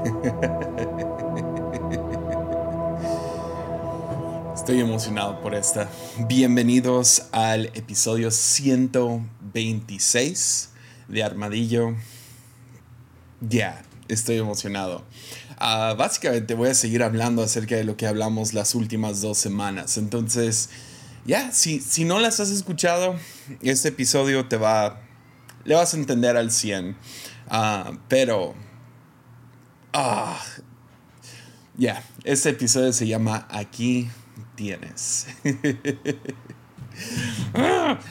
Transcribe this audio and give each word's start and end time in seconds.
Estoy 4.54 4.80
emocionado 4.80 5.42
por 5.42 5.54
esta. 5.54 5.90
Bienvenidos 6.26 7.24
al 7.32 7.66
episodio 7.74 8.30
126 8.30 10.70
de 11.08 11.22
Armadillo. 11.22 11.96
Ya, 13.42 13.82
estoy 14.08 14.38
emocionado. 14.38 15.04
Ah, 15.58 15.94
básicamente 15.98 16.54
voy 16.54 16.70
a 16.70 16.74
seguir 16.74 17.02
hablando 17.02 17.42
acerca 17.42 17.76
de 17.76 17.84
lo 17.84 17.98
que 17.98 18.06
hablamos 18.06 18.54
las 18.54 18.74
últimas 18.74 19.20
dos 19.20 19.36
semanas. 19.36 19.98
Entonces, 19.98 20.70
ya, 21.26 21.52
si, 21.52 21.80
si 21.80 22.06
no 22.06 22.20
las 22.20 22.40
has 22.40 22.48
escuchado, 22.48 23.16
este 23.60 23.88
episodio 23.88 24.48
te 24.48 24.56
va, 24.56 25.02
le 25.64 25.74
vas 25.74 25.92
a 25.92 25.98
entender 25.98 26.38
al 26.38 26.50
100. 26.50 26.96
Ah, 27.50 27.92
pero, 28.08 28.54
ah, 29.92 30.40
ya, 31.76 32.02
este 32.24 32.50
episodio 32.50 32.92
se 32.92 33.06
llama 33.06 33.46
Aquí 33.50 34.08
tienes. 34.54 35.26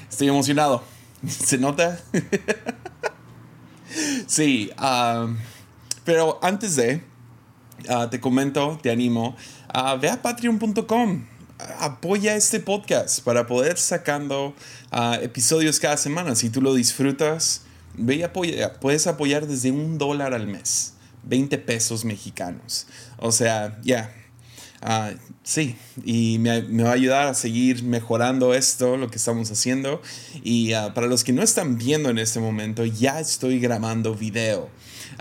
Estoy 0.09 0.27
emocionado. 0.27 0.83
¿Se 1.27 1.57
nota? 1.57 1.99
sí, 4.27 4.71
pero 6.05 6.39
antes 6.41 6.75
de, 6.75 7.03
Ah, 7.87 8.09
te 8.09 8.19
comento, 8.19 8.79
te 8.81 8.91
animo, 8.91 9.35
a 9.67 9.95
ve 9.95 10.09
a 10.09 10.21
patreon.com. 10.21 11.25
Apoya 11.79 12.35
este 12.35 12.59
podcast 12.59 13.21
para 13.21 13.47
poder 13.47 13.77
sacando 13.77 14.53
ah, 14.91 15.17
episodios 15.21 15.79
cada 15.79 15.97
semana. 15.97 16.35
Si 16.35 16.49
tú 16.49 16.61
lo 16.61 16.73
disfrutas, 16.73 17.63
ve 17.95 18.15
y. 18.15 18.23
Puedes 18.81 19.07
apoyar 19.07 19.47
desde 19.47 19.71
un 19.71 19.97
dólar 19.97 20.33
al 20.33 20.47
mes, 20.47 20.93
20 21.23 21.57
pesos 21.59 22.05
mexicanos. 22.05 22.87
O 23.17 23.31
sea, 23.31 23.79
ya, 23.83 24.13
ah, 24.81 25.11
sí, 25.43 25.75
y 26.03 26.37
me, 26.39 26.61
me, 26.63 26.83
va 26.83 26.89
a 26.89 26.93
ayudar 26.93 27.27
a 27.27 27.33
seguir 27.33 27.83
mejorando 27.83 28.53
esto, 28.53 28.97
lo 28.97 29.09
que 29.09 29.17
estamos 29.17 29.51
haciendo. 29.51 30.01
Y 30.43 30.71
para 30.95 31.07
los 31.07 31.23
que 31.23 31.33
no 31.33 31.41
están 31.41 31.77
viendo 31.77 32.09
en 32.09 32.17
este 32.17 32.39
momento, 32.39 32.85
ya 32.85 33.19
estoy 33.19 33.59
grabando 33.59 34.15
video. 34.15 34.69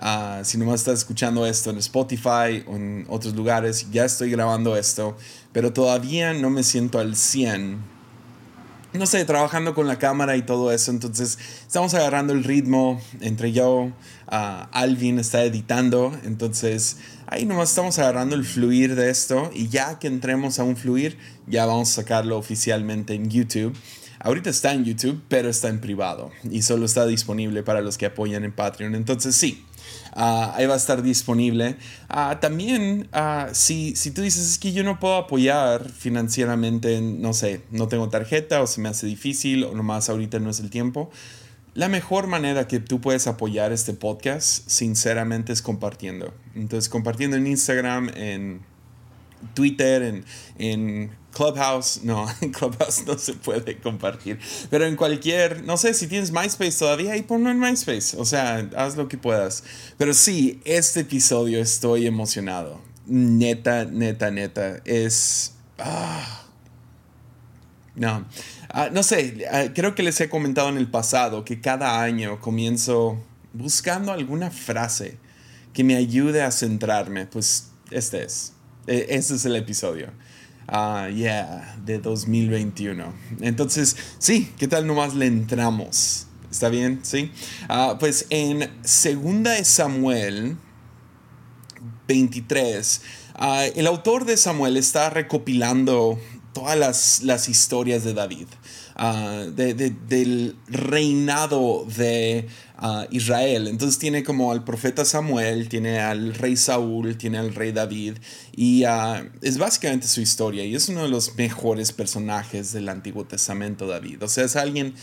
Uh, 0.00 0.44
si 0.44 0.58
nomás 0.58 0.80
estás 0.80 1.00
escuchando 1.00 1.44
esto 1.44 1.70
en 1.70 1.78
Spotify 1.78 2.62
o 2.66 2.76
en 2.76 3.04
otros 3.08 3.34
lugares, 3.34 3.90
ya 3.90 4.04
estoy 4.04 4.30
grabando 4.30 4.76
esto, 4.76 5.16
pero 5.52 5.72
todavía 5.72 6.34
no 6.34 6.50
me 6.50 6.62
siento 6.62 7.00
al 7.00 7.16
100 7.16 7.97
no 8.92 9.06
sé, 9.06 9.24
trabajando 9.24 9.74
con 9.74 9.86
la 9.86 9.98
cámara 9.98 10.36
y 10.36 10.42
todo 10.42 10.72
eso. 10.72 10.90
Entonces, 10.90 11.38
estamos 11.66 11.94
agarrando 11.94 12.32
el 12.32 12.44
ritmo 12.44 13.00
entre 13.20 13.52
yo, 13.52 13.92
uh, 14.30 14.66
Alvin 14.72 15.18
está 15.18 15.44
editando. 15.44 16.16
Entonces, 16.24 16.98
ahí 17.26 17.44
nomás 17.44 17.70
estamos 17.70 17.98
agarrando 17.98 18.34
el 18.34 18.44
fluir 18.44 18.94
de 18.94 19.10
esto. 19.10 19.50
Y 19.54 19.68
ya 19.68 19.98
que 19.98 20.06
entremos 20.06 20.58
a 20.58 20.64
un 20.64 20.76
fluir, 20.76 21.18
ya 21.46 21.66
vamos 21.66 21.90
a 21.90 22.02
sacarlo 22.02 22.38
oficialmente 22.38 23.14
en 23.14 23.30
YouTube. 23.30 23.76
Ahorita 24.20 24.50
está 24.50 24.72
en 24.72 24.84
YouTube, 24.84 25.22
pero 25.28 25.48
está 25.48 25.68
en 25.68 25.80
privado 25.80 26.32
y 26.50 26.62
solo 26.62 26.86
está 26.86 27.06
disponible 27.06 27.62
para 27.62 27.82
los 27.82 27.98
que 27.98 28.06
apoyan 28.06 28.44
en 28.44 28.52
Patreon. 28.52 28.96
Entonces, 28.96 29.36
sí, 29.36 29.64
Ah, 30.12 30.52
ahí 30.56 30.66
va 30.66 30.74
a 30.74 30.76
estar 30.76 31.02
disponible. 31.02 31.76
Ah, 32.08 32.38
también, 32.40 33.08
uh, 33.12 33.52
si, 33.52 33.94
si 33.96 34.10
tú 34.10 34.22
dices 34.22 34.50
es 34.50 34.58
que 34.58 34.72
yo 34.72 34.84
no 34.84 34.98
puedo 34.98 35.16
apoyar 35.16 35.88
financieramente, 35.88 37.00
no 37.00 37.32
sé, 37.32 37.62
no 37.70 37.88
tengo 37.88 38.08
tarjeta 38.08 38.62
o 38.62 38.66
se 38.66 38.80
me 38.80 38.88
hace 38.88 39.06
difícil 39.06 39.64
o 39.64 39.74
nomás 39.74 40.08
ahorita 40.08 40.38
no 40.38 40.50
es 40.50 40.60
el 40.60 40.70
tiempo. 40.70 41.10
La 41.74 41.88
mejor 41.88 42.26
manera 42.26 42.66
que 42.66 42.80
tú 42.80 43.00
puedes 43.00 43.26
apoyar 43.26 43.72
este 43.72 43.92
podcast, 43.92 44.68
sinceramente, 44.68 45.52
es 45.52 45.62
compartiendo. 45.62 46.34
Entonces, 46.56 46.88
compartiendo 46.88 47.36
en 47.36 47.46
Instagram, 47.46 48.10
en 48.16 48.62
Twitter, 49.54 50.02
en, 50.02 50.24
en 50.58 51.10
Clubhouse, 51.32 52.00
no, 52.02 52.26
en 52.40 52.50
Clubhouse 52.50 53.04
no 53.06 53.18
se 53.18 53.34
puede 53.34 53.78
compartir, 53.78 54.38
pero 54.70 54.86
en 54.86 54.96
cualquier, 54.96 55.64
no 55.64 55.76
sé, 55.76 55.94
si 55.94 56.06
tienes 56.06 56.32
MySpace 56.32 56.78
todavía, 56.78 57.12
ahí 57.12 57.22
ponlo 57.22 57.50
en 57.50 57.58
MySpace, 57.58 58.16
o 58.16 58.24
sea, 58.24 58.68
haz 58.76 58.96
lo 58.96 59.08
que 59.08 59.18
puedas. 59.18 59.64
Pero 59.96 60.14
sí, 60.14 60.60
este 60.64 61.00
episodio 61.00 61.60
estoy 61.60 62.06
emocionado, 62.06 62.80
neta, 63.06 63.84
neta, 63.84 64.30
neta, 64.30 64.80
es... 64.84 65.54
Ah, 65.78 66.44
no, 67.94 68.26
ah, 68.70 68.88
no 68.92 69.02
sé, 69.02 69.46
ah, 69.52 69.66
creo 69.74 69.94
que 69.94 70.02
les 70.02 70.20
he 70.20 70.28
comentado 70.28 70.68
en 70.68 70.76
el 70.76 70.90
pasado 70.90 71.44
que 71.44 71.60
cada 71.60 72.02
año 72.02 72.40
comienzo 72.40 73.22
buscando 73.52 74.12
alguna 74.12 74.50
frase 74.50 75.18
que 75.72 75.84
me 75.84 75.96
ayude 75.96 76.42
a 76.42 76.50
centrarme, 76.50 77.26
pues 77.26 77.70
este 77.90 78.24
es, 78.24 78.54
este 78.86 79.34
es 79.34 79.44
el 79.44 79.56
episodio. 79.56 80.12
Ah, 80.70 81.08
yeah, 81.08 81.76
de 81.86 81.98
2021. 81.98 83.14
Entonces, 83.40 83.96
sí, 84.18 84.52
¿qué 84.58 84.68
tal 84.68 84.86
nomás 84.86 85.14
le 85.14 85.24
entramos? 85.24 86.26
¿Está 86.50 86.68
bien? 86.68 87.00
Sí. 87.02 87.32
Ah, 87.70 87.96
pues 87.98 88.26
en 88.28 88.70
Segunda 88.82 89.52
de 89.52 89.64
Samuel 89.64 90.58
23, 92.06 93.00
ah, 93.34 93.64
el 93.64 93.86
autor 93.86 94.26
de 94.26 94.36
Samuel 94.36 94.76
está 94.76 95.08
recopilando 95.08 96.18
todas 96.58 97.22
las, 97.22 97.48
historias 97.48 98.04
de 98.04 98.14
David. 98.14 98.46
Ah, 98.96 99.44
del 99.54 100.56
reinado 100.66 101.86
de 101.96 102.48
ah, 102.76 103.06
Israel. 103.12 103.68
Entonces 103.68 103.96
tiene 103.98 104.24
como 104.24 104.50
al 104.50 104.64
profeta 104.64 105.04
Samuel, 105.04 105.68
tiene 105.68 106.00
al 106.00 106.34
rey 106.34 106.56
Saúl, 106.56 107.16
tiene 107.16 107.38
al 107.38 107.54
rey 107.54 107.70
David 107.70 108.18
y 108.56 108.82
ah, 108.82 109.24
es 109.40 109.56
básicamente 109.56 110.08
su 110.08 110.20
historia 110.20 110.64
y 110.64 110.74
es 110.74 110.88
uno 110.88 111.04
de 111.04 111.10
los 111.10 111.36
mejores 111.36 111.92
personajes 111.92 112.72
del 112.72 112.88
Antiguo 112.88 113.24
Testamento 113.24 113.86
David. 113.86 114.24
O 114.24 114.28
sea, 114.28 114.44
es 114.44 114.56
alguien, 114.56 114.94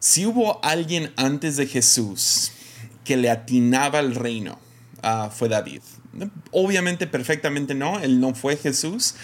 si 0.00 0.26
hubo 0.26 0.62
alguien 0.62 1.10
antes 1.16 1.56
de 1.56 1.66
Jesús 1.66 2.52
que 3.04 3.16
le 3.16 3.30
atinaba 3.30 4.00
el 4.00 4.14
reino, 4.14 4.58
fue 5.34 5.48
David. 5.48 5.80
Obviamente 6.50 7.06
perfectamente 7.06 7.74
no, 7.74 8.00
él 8.00 8.20
no 8.20 8.34
fue 8.34 8.58
Jesús, 8.58 9.14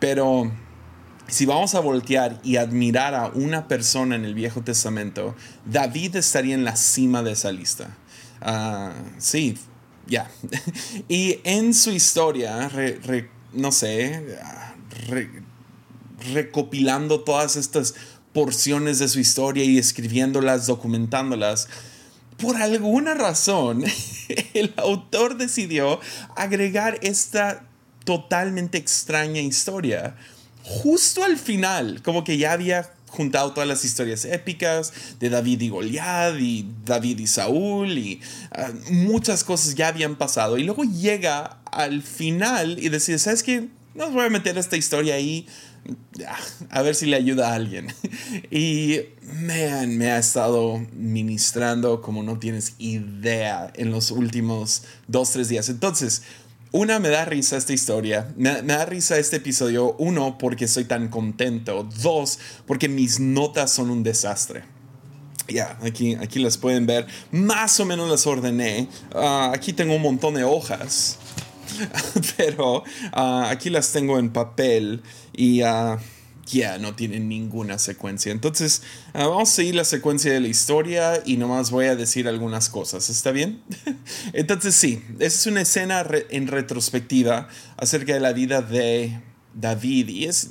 pero 0.00 0.50
si 1.30 1.46
vamos 1.46 1.74
a 1.74 1.80
voltear 1.80 2.40
y 2.42 2.56
admirar 2.56 3.14
a 3.14 3.28
una 3.28 3.68
persona 3.68 4.16
en 4.16 4.24
el 4.24 4.34
Viejo 4.34 4.62
Testamento, 4.62 5.34
David 5.64 6.16
estaría 6.16 6.54
en 6.54 6.64
la 6.64 6.76
cima 6.76 7.22
de 7.22 7.32
esa 7.32 7.52
lista. 7.52 7.96
Ah, 8.40 8.92
sí, 9.18 9.56
ya. 10.06 10.30
y 11.08 11.38
en 11.44 11.74
su 11.74 11.90
historia, 11.90 12.70
no 13.52 13.72
sé, 13.72 14.38
recopilando 16.32 17.20
todas 17.20 17.56
estas 17.56 17.94
porciones 18.32 18.98
de 18.98 19.08
su 19.08 19.20
historia 19.20 19.64
y 19.64 19.78
escribiéndolas, 19.78 20.66
documentándolas, 20.66 21.68
por 22.38 22.56
alguna 22.56 23.14
razón, 23.14 23.84
el 24.54 24.72
autor 24.76 25.36
decidió 25.36 26.00
agregar 26.36 26.98
esta 27.02 27.64
totalmente 28.04 28.78
extraña 28.78 29.40
historia 29.40 30.16
justo 30.70 31.24
al 31.24 31.36
final, 31.36 32.00
como 32.02 32.22
que 32.22 32.38
ya 32.38 32.52
había 32.52 32.92
juntado 33.08 33.52
todas 33.52 33.68
las 33.68 33.84
historias 33.84 34.24
épicas 34.24 34.92
de 35.18 35.30
David 35.30 35.60
y 35.62 35.68
Goliat 35.68 36.38
y 36.38 36.66
David 36.84 37.18
y 37.18 37.26
Saúl 37.26 37.98
y 37.98 38.20
ah, 38.52 38.70
muchas 38.88 39.42
cosas 39.42 39.74
ya 39.74 39.88
habían 39.88 40.14
pasado 40.14 40.58
y 40.58 40.62
luego 40.62 40.84
llega 40.84 41.58
al 41.72 42.02
final 42.02 42.78
y 42.78 42.88
decide, 42.88 43.18
¿sabes 43.18 43.42
qué? 43.42 43.68
No 43.94 44.10
voy 44.10 44.26
a 44.26 44.30
meter 44.30 44.56
esta 44.58 44.76
historia 44.76 45.16
ahí 45.16 45.48
ah, 46.24 46.38
a 46.70 46.82
ver 46.82 46.94
si 46.94 47.06
le 47.06 47.16
ayuda 47.16 47.50
a 47.50 47.54
alguien. 47.54 47.92
y 48.52 49.00
man, 49.42 49.98
me 49.98 50.12
ha 50.12 50.18
estado 50.18 50.80
ministrando 50.92 52.00
como 52.02 52.22
no 52.22 52.38
tienes 52.38 52.74
idea 52.78 53.72
en 53.74 53.90
los 53.90 54.12
últimos 54.12 54.84
dos, 55.08 55.32
tres 55.32 55.48
días. 55.48 55.68
Entonces, 55.68 56.22
una, 56.72 56.98
me 57.00 57.08
da 57.08 57.24
risa 57.24 57.56
esta 57.56 57.72
historia, 57.72 58.32
me, 58.36 58.62
da 58.62 58.84
risa 58.84 59.18
este 59.18 59.36
episodio, 59.36 59.96
uno, 59.98 60.38
porque 60.38 60.66
estoy 60.66 60.84
tan 60.84 61.08
contento, 61.08 61.88
dos, 62.02 62.38
porque 62.66 62.88
mis 62.88 63.18
notas 63.18 63.72
son 63.72 63.90
un 63.90 64.02
desastre. 64.02 64.62
Ya, 65.48 65.78
aquí, 65.82 66.14
aquí 66.14 66.38
las 66.38 66.58
pueden 66.58 66.86
ver, 66.86 67.06
más 67.32 67.80
o 67.80 67.84
menos 67.84 68.08
las 68.08 68.24
ordené, 68.26 68.88
ah, 69.14 69.50
aquí 69.52 69.72
tengo 69.72 69.96
un 69.96 70.02
montón 70.02 70.34
de 70.34 70.44
hojas, 70.44 71.18
pero 72.36 72.84
ah, 73.12 73.48
aquí 73.50 73.68
las 73.68 73.92
tengo 73.92 74.18
en 74.18 74.30
papel 74.30 75.02
y... 75.32 75.62
Uh, 75.62 75.98
ya 76.50 76.78
no 76.78 76.94
tiene 76.94 77.20
ninguna 77.20 77.78
secuencia. 77.78 78.32
Entonces, 78.32 78.82
ah, 79.12 79.26
vamos 79.26 79.50
a 79.50 79.52
seguir 79.52 79.74
la 79.74 79.84
secuencia 79.84 80.32
de 80.32 80.40
la 80.40 80.48
historia 80.48 81.22
y 81.24 81.36
nomás 81.36 81.70
voy 81.70 81.86
a 81.86 81.96
decir 81.96 82.28
algunas 82.28 82.68
cosas. 82.68 83.10
¿Está 83.10 83.30
bien? 83.30 83.62
Entonces, 84.32 84.74
sí, 84.74 85.02
es 85.18 85.46
una 85.46 85.62
escena 85.62 86.04
en 86.30 86.46
retrospectiva 86.46 87.48
acerca 87.76 88.14
de 88.14 88.20
la 88.20 88.32
vida 88.32 88.62
de 88.62 89.20
David 89.54 90.08
y 90.08 90.24
es, 90.26 90.50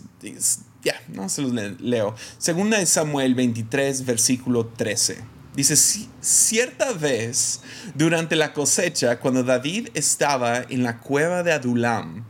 ya, 0.84 0.96
no 1.08 1.30
se 1.30 1.42
los 1.42 1.54
leo. 1.80 2.16
Segunda 2.38 2.80
de 2.80 2.86
Samuel 2.86 3.36
23, 3.36 4.06
versículo 4.06 4.68
13. 4.68 5.40
Dice, 5.56 5.76
cierta 6.22 6.94
vez 6.94 7.62
durante 7.96 8.36
la 8.36 8.54
cosecha, 8.54 9.20
cuando 9.20 9.44
David 9.44 9.90
estaba 9.94 10.62
en 10.70 10.84
la 10.84 11.00
cueva 11.00 11.44
de 11.44 11.52
Adulam, 11.52 12.24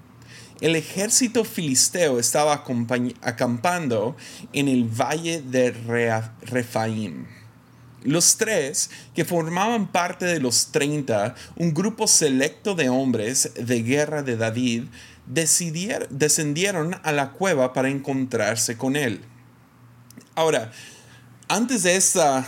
el 0.62 0.76
ejército 0.76 1.46
filisteo 1.46 2.20
estaba 2.20 2.66
acampando 3.22 4.18
en 4.54 4.68
el 4.68 4.84
valle 4.84 5.42
de 5.42 5.72
Refaim. 6.42 7.26
Los 8.04 8.38
tres, 8.38 8.90
que 9.14 9.26
formaban 9.26 9.88
parte 9.88 10.26
de 10.26 10.40
los 10.40 10.72
30, 10.72 11.36
un 11.58 11.74
grupo 11.74 12.08
selecto 12.08 12.76
de 12.76 12.90
hombres 12.90 13.52
de 13.56 13.84
guerra 13.84 14.24
de 14.24 14.38
David, 14.38 14.86
descendieron 15.26 16.96
a 17.04 17.12
la 17.12 17.32
cueva 17.32 17.74
para 17.74 17.90
encontrarse 17.90 18.78
con 18.78 18.96
él. 18.96 19.22
Ahora, 20.36 20.72
antes 21.50 21.84
de 21.84 21.98
esta 21.98 22.46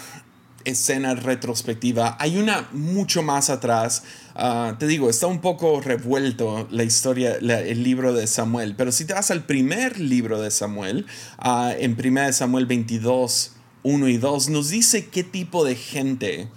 escena 0.63 1.15
retrospectiva, 1.15 2.15
hay 2.19 2.37
una 2.37 2.69
mucho 2.71 3.21
más 3.21 3.49
atrás. 3.49 4.03
Ah, 4.35 4.75
te 4.79 4.87
digo, 4.87 5.09
está 5.09 5.27
un 5.27 5.41
poco 5.41 5.81
revuelto 5.81 6.67
la 6.71 6.83
historia, 6.83 7.35
el 7.35 7.83
libro 7.83 8.13
de 8.13 8.27
Samuel, 8.27 8.75
pero 8.75 8.91
si 8.91 9.05
te 9.05 9.13
vas 9.13 9.29
al 9.31 9.43
primer 9.45 9.99
libro 9.99 10.41
de 10.41 10.51
Samuel, 10.51 11.05
uh, 11.43 11.69
en 11.77 11.97
1 11.99 12.33
Samuel 12.33 12.65
22, 12.65 13.53
1 13.83 14.07
y 14.07 14.17
2, 14.17 14.49
nos 14.49 14.69
dice 14.69 15.07
qué 15.07 15.23
tipo 15.23 15.65
de 15.65 15.75
gente 15.75 16.47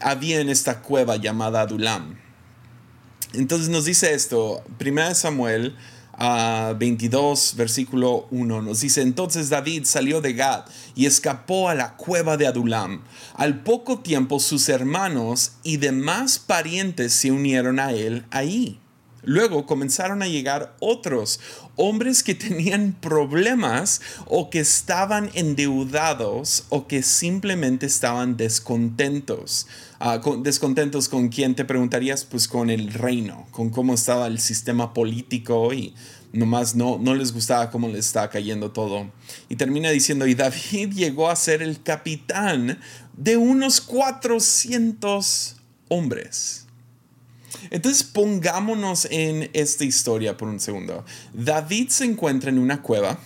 había 0.00 0.40
en 0.40 0.48
esta 0.48 0.82
cueva 0.82 1.16
llamada 1.16 1.60
Adulam. 1.60 2.18
Entonces 3.34 3.68
nos 3.68 3.84
dice 3.84 4.14
esto, 4.14 4.62
1 4.84 5.14
Samuel 5.14 5.76
22, 6.78 7.54
versículo 7.56 8.28
1, 8.30 8.62
nos 8.62 8.80
dice, 8.80 9.02
entonces 9.02 9.48
David 9.48 9.84
salió 9.86 10.20
de 10.20 10.34
Gad 10.34 10.64
y 10.94 11.06
escapó 11.06 11.68
a 11.68 11.74
la 11.74 11.96
cueva 11.96 12.36
de 12.36 12.46
Adulam. 12.46 13.02
Al 13.34 13.62
poco 13.62 13.98
tiempo 13.98 14.38
sus 14.38 14.68
hermanos 14.68 15.52
y 15.64 15.78
demás 15.78 16.38
parientes 16.38 17.12
se 17.12 17.32
unieron 17.32 17.80
a 17.80 17.92
él 17.92 18.24
ahí. 18.30 18.81
Luego 19.24 19.66
comenzaron 19.66 20.22
a 20.22 20.26
llegar 20.26 20.74
otros 20.80 21.40
hombres 21.76 22.22
que 22.22 22.34
tenían 22.34 22.96
problemas 23.00 24.00
o 24.26 24.50
que 24.50 24.60
estaban 24.60 25.30
endeudados 25.34 26.64
o 26.68 26.86
que 26.88 27.02
simplemente 27.02 27.86
estaban 27.86 28.36
descontentos. 28.36 29.66
Ah, 30.00 30.20
descontentos 30.42 31.08
con 31.08 31.28
quién 31.28 31.54
te 31.54 31.64
preguntarías, 31.64 32.24
pues 32.24 32.48
con 32.48 32.70
el 32.70 32.92
reino, 32.92 33.46
con 33.52 33.70
cómo 33.70 33.94
estaba 33.94 34.26
el 34.26 34.40
sistema 34.40 34.92
político 34.92 35.72
y 35.72 35.94
nomás 36.32 36.74
no, 36.74 36.98
no 36.98 37.14
les 37.14 37.32
gustaba 37.32 37.70
cómo 37.70 37.88
les 37.88 38.06
estaba 38.06 38.28
cayendo 38.28 38.72
todo. 38.72 39.10
Y 39.48 39.56
termina 39.56 39.90
diciendo, 39.90 40.26
y 40.26 40.34
David 40.34 40.90
llegó 40.94 41.30
a 41.30 41.36
ser 41.36 41.62
el 41.62 41.82
capitán 41.82 42.80
de 43.16 43.36
unos 43.36 43.80
400 43.80 45.56
hombres. 45.88 46.66
Entonces 47.70 48.02
pongámonos 48.02 49.06
en 49.10 49.50
esta 49.52 49.84
historia 49.84 50.36
por 50.36 50.48
un 50.48 50.60
segundo. 50.60 51.04
David 51.32 51.88
se 51.88 52.04
encuentra 52.04 52.50
en 52.50 52.58
una 52.58 52.82
cueva 52.82 53.18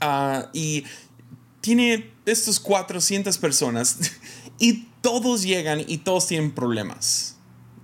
ah, 0.00 0.48
y 0.52 0.84
tiene 1.60 2.10
estos 2.26 2.60
400 2.60 3.38
personas 3.38 3.98
y 4.58 4.88
todos 5.00 5.42
llegan 5.42 5.82
y 5.86 5.98
todos 5.98 6.26
tienen 6.26 6.52
problemas. 6.52 7.36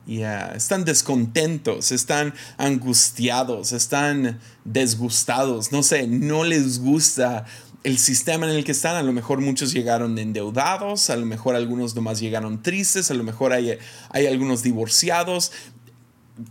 ya 0.07 0.53
están 0.55 0.85
descontentos, 0.85 1.93
están 1.93 2.35
angustiados, 2.57 3.73
están 3.73 4.41
desgustados, 4.65 5.73
no 5.73 5.83
sé, 5.83 6.07
no 6.07 6.45
les 6.45 6.81
gusta 6.81 7.47
el 7.83 7.99
sistema 7.99 8.49
en 8.49 8.57
el 8.57 8.65
que 8.65 8.73
están. 8.73 8.97
A 8.97 9.03
lo 9.03 9.13
mejor 9.13 9.41
muchos 9.41 9.73
llegaron 9.73 10.19
endeudados, 10.19 11.11
a 11.11 11.17
lo 11.17 11.27
mejor 11.27 11.55
algunos 11.55 11.95
nomás 11.95 12.21
llegaron 12.21 12.63
tristes, 12.63 13.11
a 13.11 13.15
lo 13.15 13.25
mejor 13.25 13.53
hay, 13.53 13.79
hay 14.11 14.27
algunos 14.27 14.63
divorciados. 14.63 15.53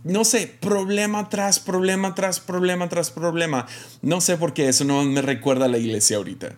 No 0.04 0.24
sé, 0.24 0.46
problema 0.46 1.28
tras 1.28 1.58
problema 1.58 2.14
tras 2.14 2.38
problema 2.38 2.88
tras 2.88 3.10
problema. 3.10 3.66
No 4.02 4.20
sé 4.20 4.36
por 4.36 4.54
qué 4.54 4.68
eso 4.68 4.84
no 4.84 5.02
me 5.04 5.22
recuerda 5.22 5.64
a 5.64 5.68
la 5.68 5.78
iglesia 5.78 6.16
ahorita. 6.16 6.56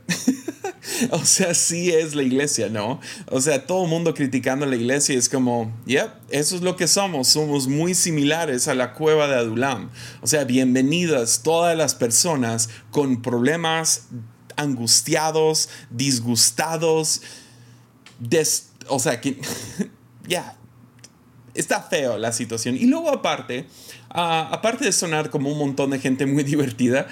o 1.11 1.25
sea, 1.25 1.55
sí 1.55 1.91
es 1.91 2.15
la 2.15 2.23
iglesia, 2.23 2.69
¿no? 2.69 3.01
O 3.29 3.41
sea, 3.41 3.67
todo 3.67 3.85
el 3.85 3.91
mundo 3.91 4.13
criticando 4.13 4.67
a 4.67 4.69
la 4.69 4.77
iglesia 4.77 5.17
es 5.17 5.29
como, 5.29 5.73
yep, 5.87 6.11
eso 6.31 6.57
es 6.57 6.63
lo 6.63 6.77
que 6.77 6.87
somos. 6.87 7.29
Somos 7.29 7.69
muy 7.69 7.95
similares 7.95 8.69
a 8.69 8.75
la 8.75 8.93
cueva 8.93 9.29
de 9.29 9.37
Adulam. 9.37 9.91
O 10.21 10.27
sea, 10.27 10.45
bienvenidas 10.45 11.43
todas 11.43 11.77
las 11.77 11.95
personas 11.95 12.69
con 12.91 13.23
problemas 13.23 14.09
angustiados, 14.57 15.69
disgustados, 15.91 17.23
o 18.89 18.99
sea, 18.99 19.21
que 19.21 19.41
ya, 20.27 20.57
está 21.55 21.83
feo 21.83 22.19
la 22.19 22.33
situación. 22.33 22.77
Y 22.77 22.87
luego 22.87 23.11
aparte, 23.11 23.67
ah, 24.11 24.49
aparte 24.53 24.85
de 24.85 24.93
sonar 24.93 25.31
como 25.31 25.51
un 25.51 25.59
montón 25.59 25.91
de 25.91 25.99
gente 25.99 26.27
muy 26.27 26.43
divertida, 26.45 27.07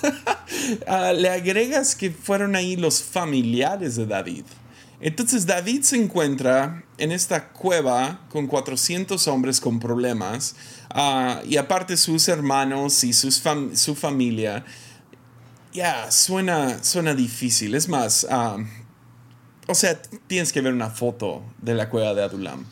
ah, 0.86 1.12
le 1.12 1.30
agregas 1.30 1.94
que 1.94 2.10
fueron 2.10 2.56
ahí 2.56 2.76
los 2.76 3.02
familiares 3.02 3.96
de 3.96 4.06
David. 4.06 4.44
Entonces 5.00 5.44
David 5.44 5.82
se 5.82 5.96
encuentra 5.96 6.84
en 6.96 7.12
esta 7.12 7.48
cueva 7.48 8.20
con 8.30 8.46
400 8.46 9.26
hombres 9.28 9.60
con 9.60 9.78
problemas 9.80 10.54
ah, 10.90 11.42
y 11.46 11.56
aparte 11.56 11.96
sus 11.96 12.28
hermanos 12.28 13.04
y 13.04 13.12
su 13.12 13.94
familia 13.96 14.64
ya, 15.74 16.10
suena, 16.10 16.82
suena 16.82 17.14
difícil. 17.14 17.74
Es 17.74 17.88
más, 17.88 18.26
o 19.66 19.74
sea, 19.74 20.00
tienes 20.28 20.52
que 20.52 20.60
ver 20.60 20.72
una 20.72 20.88
foto 20.88 21.42
de 21.60 21.74
la 21.74 21.90
cueva 21.90 22.14
de 22.14 22.22
Adulam. 22.22 22.64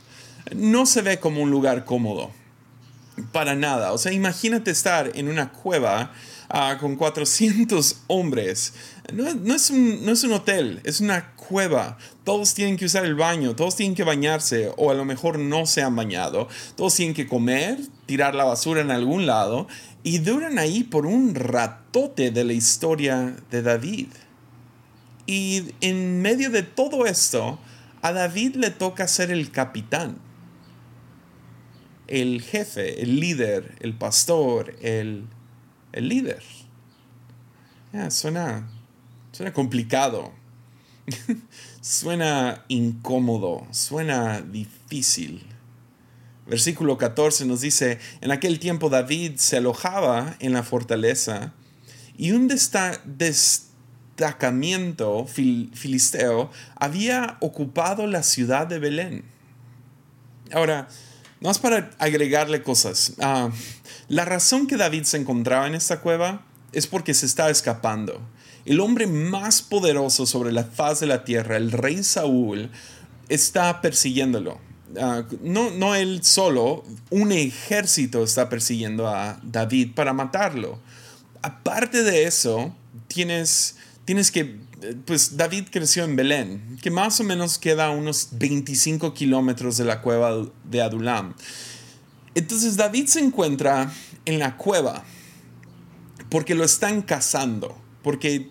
No 0.54 0.86
se 0.86 1.02
ve 1.02 1.18
como 1.18 1.42
un 1.42 1.50
lugar 1.50 1.84
cómodo. 1.84 2.30
Para 3.32 3.54
nada. 3.54 3.92
O 3.92 3.98
sea, 3.98 4.12
imagínate 4.12 4.70
estar 4.70 5.10
en 5.14 5.28
una 5.28 5.52
cueva 5.52 6.12
ah, 6.48 6.78
con 6.80 6.96
400 6.96 8.02
hombres. 8.06 8.72
No, 9.12 9.54
es 9.54 9.70
un, 9.70 10.04
no 10.04 10.12
es 10.12 10.24
un 10.24 10.32
hotel, 10.32 10.80
es 10.84 11.00
una 11.00 11.31
cueva. 11.48 11.98
Todos 12.24 12.54
tienen 12.54 12.76
que 12.76 12.84
usar 12.84 13.04
el 13.04 13.14
baño, 13.14 13.54
todos 13.56 13.76
tienen 13.76 13.94
que 13.94 14.04
bañarse 14.04 14.72
o 14.76 14.90
a 14.90 14.94
lo 14.94 15.04
mejor 15.04 15.38
no 15.38 15.66
se 15.66 15.82
han 15.82 15.96
bañado. 15.96 16.48
Todos 16.76 16.94
tienen 16.94 17.14
que 17.14 17.26
comer, 17.26 17.78
tirar 18.06 18.34
la 18.34 18.44
basura 18.44 18.80
en 18.80 18.90
algún 18.90 19.26
lado 19.26 19.68
y 20.02 20.18
duran 20.18 20.58
ahí 20.58 20.82
por 20.82 21.06
un 21.06 21.34
ratote 21.34 22.30
de 22.30 22.44
la 22.44 22.52
historia 22.52 23.36
de 23.50 23.62
David. 23.62 24.08
Y 25.26 25.74
en 25.80 26.20
medio 26.20 26.50
de 26.50 26.62
todo 26.62 27.06
esto, 27.06 27.58
a 28.02 28.12
David 28.12 28.56
le 28.56 28.70
toca 28.70 29.06
ser 29.06 29.30
el 29.30 29.50
capitán, 29.52 30.18
el 32.08 32.42
jefe, 32.42 33.02
el 33.02 33.20
líder, 33.20 33.76
el 33.80 33.94
pastor, 33.94 34.74
el, 34.82 35.26
el 35.92 36.08
líder. 36.08 36.42
suena, 38.10 38.68
suena 39.30 39.52
complicado, 39.52 40.32
suena 41.80 42.64
incómodo, 42.68 43.66
suena 43.70 44.40
difícil. 44.40 45.46
Versículo 46.46 46.98
14 46.98 47.46
nos 47.46 47.60
dice, 47.60 48.00
en 48.20 48.32
aquel 48.32 48.58
tiempo 48.58 48.90
David 48.90 49.36
se 49.36 49.58
alojaba 49.58 50.36
en 50.40 50.52
la 50.52 50.62
fortaleza 50.62 51.52
y 52.16 52.32
un 52.32 52.48
destacamiento 52.48 55.26
filisteo 55.26 56.50
había 56.76 57.36
ocupado 57.40 58.06
la 58.06 58.22
ciudad 58.22 58.66
de 58.66 58.78
Belén. 58.78 59.24
Ahora, 60.52 60.88
no 61.40 61.50
es 61.50 61.58
para 61.58 61.90
agregarle 61.98 62.62
cosas. 62.62 63.14
Ah, 63.20 63.50
la 64.08 64.24
razón 64.24 64.66
que 64.66 64.76
David 64.76 65.04
se 65.04 65.16
encontraba 65.16 65.66
en 65.66 65.74
esta 65.74 66.00
cueva 66.00 66.44
es 66.72 66.86
porque 66.86 67.14
se 67.14 67.26
estaba 67.26 67.50
escapando. 67.50 68.20
El 68.64 68.80
hombre 68.80 69.06
más 69.06 69.62
poderoso 69.62 70.26
sobre 70.26 70.52
la 70.52 70.64
faz 70.64 71.00
de 71.00 71.06
la 71.06 71.24
tierra, 71.24 71.56
el 71.56 71.72
rey 71.72 72.02
Saúl, 72.02 72.70
está 73.28 73.80
persiguiéndolo 73.80 74.58
Ah, 75.00 75.24
no, 75.40 75.70
no 75.70 75.94
él 75.94 76.22
solo, 76.22 76.84
un 77.10 77.32
ejército 77.32 78.22
está 78.24 78.48
persiguiendo 78.48 79.08
a 79.08 79.40
David 79.42 79.92
para 79.94 80.12
matarlo. 80.12 80.78
Aparte 81.40 82.02
de 82.02 82.24
eso, 82.24 82.74
tienes, 83.08 83.76
tienes 84.04 84.30
que, 84.30 84.58
pues 85.06 85.36
David 85.36 85.68
creció 85.70 86.04
en 86.04 86.16
Belén, 86.16 86.78
que 86.82 86.90
más 86.90 87.20
o 87.20 87.24
menos 87.24 87.58
queda 87.58 87.86
a 87.86 87.90
unos 87.90 88.28
25 88.32 89.14
kilómetros 89.14 89.76
de 89.78 89.84
la 89.84 90.02
cueva 90.02 90.46
de 90.64 90.82
Adulam. 90.82 91.34
Entonces 92.34 92.76
David 92.76 93.06
se 93.06 93.20
encuentra 93.20 93.92
en 94.24 94.38
la 94.38 94.56
cueva 94.56 95.04
porque 96.28 96.54
lo 96.54 96.64
están 96.64 97.02
cazando, 97.02 97.76
porque, 98.02 98.48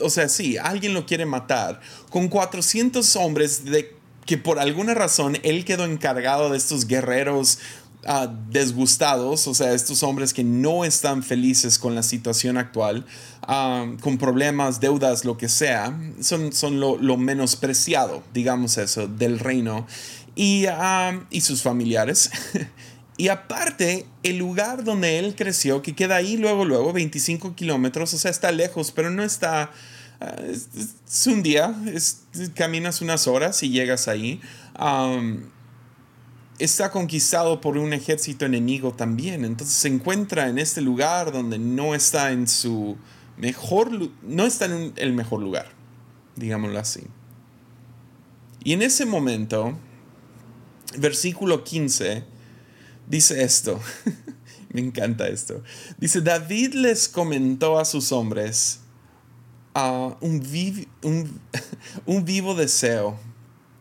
o 0.00 0.10
sea, 0.10 0.28
sí, 0.28 0.56
alguien 0.58 0.94
lo 0.94 1.06
quiere 1.06 1.26
matar, 1.26 1.80
con 2.10 2.28
400 2.28 3.16
hombres 3.16 3.64
de 3.64 3.96
que 4.26 4.38
por 4.38 4.58
alguna 4.58 4.94
razón 4.94 5.38
él 5.42 5.64
quedó 5.64 5.84
encargado 5.84 6.50
de 6.50 6.56
estos 6.56 6.86
guerreros 6.86 7.58
ah, 8.06 8.32
desgustados, 8.50 9.46
o 9.48 9.54
sea, 9.54 9.72
estos 9.72 10.02
hombres 10.02 10.32
que 10.32 10.44
no 10.44 10.84
están 10.84 11.22
felices 11.22 11.78
con 11.78 11.94
la 11.94 12.02
situación 12.02 12.56
actual, 12.56 13.06
ah, 13.42 13.86
con 14.00 14.18
problemas, 14.18 14.80
deudas, 14.80 15.24
lo 15.24 15.36
que 15.36 15.48
sea, 15.48 15.98
son, 16.20 16.52
son 16.52 16.80
lo, 16.80 16.96
lo 16.96 17.16
menospreciado, 17.16 18.22
digamos 18.32 18.78
eso, 18.78 19.08
del 19.08 19.38
reino 19.38 19.86
y, 20.34 20.66
ah, 20.66 21.20
y 21.30 21.40
sus 21.40 21.62
familiares. 21.62 22.30
Y 23.20 23.28
aparte, 23.28 24.06
el 24.22 24.38
lugar 24.38 24.82
donde 24.82 25.18
él 25.18 25.34
creció, 25.36 25.82
que 25.82 25.94
queda 25.94 26.16
ahí 26.16 26.38
luego, 26.38 26.64
luego, 26.64 26.94
25 26.94 27.54
kilómetros, 27.54 28.14
o 28.14 28.18
sea, 28.18 28.30
está 28.30 28.50
lejos, 28.50 28.92
pero 28.92 29.10
no 29.10 29.22
está... 29.22 29.72
es, 30.48 31.26
un 31.26 31.42
día, 31.42 31.74
caminas 32.54 33.02
unas 33.02 33.26
horas 33.26 33.62
y 33.62 33.68
llegas 33.68 34.08
ahí 34.08 34.40
está 36.58 36.90
conquistado 36.90 37.60
por 37.60 37.76
un 37.76 37.92
ejército 37.92 38.46
enemigo 38.46 38.92
también. 38.92 39.44
Entonces 39.44 39.76
se 39.76 39.88
encuentra 39.88 40.48
en 40.48 40.58
este 40.58 40.80
lugar 40.80 41.30
donde 41.30 41.58
no 41.58 41.94
está 41.94 42.32
en 42.32 42.48
su 42.48 42.96
mejor, 43.36 43.90
no 44.22 44.46
está 44.46 44.64
en 44.64 44.94
el 44.96 45.12
mejor 45.12 45.42
lugar, 45.42 45.66
digámoslo 46.36 46.78
así. 46.78 47.02
Y 48.64 48.72
en 48.72 48.80
ese 48.80 49.04
momento, 49.04 49.78
versículo 50.96 51.64
15, 51.64 52.39
dice 53.10 53.42
esto. 53.42 53.78
Me 54.72 54.80
encanta 54.80 55.26
esto. 55.26 55.62
Dice, 55.98 56.20
David 56.20 56.74
les 56.74 57.08
comentó 57.08 57.78
a 57.78 57.84
sus 57.84 58.12
hombres 58.12 58.80
a 59.74 60.16
un, 60.20 60.40
un 62.06 62.24
vivo 62.24 62.54
deseo 62.54 63.18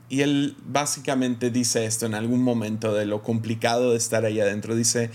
y 0.09 0.21
él 0.21 0.57
básicamente 0.65 1.51
dice 1.51 1.85
esto 1.85 2.07
en 2.07 2.15
algún 2.15 2.41
momento 2.41 2.93
de 2.95 3.05
lo 3.05 3.21
complicado 3.21 3.91
de 3.91 3.97
estar 3.97 4.25
ahí 4.25 4.39
adentro. 4.41 4.75
Dice, 4.75 5.11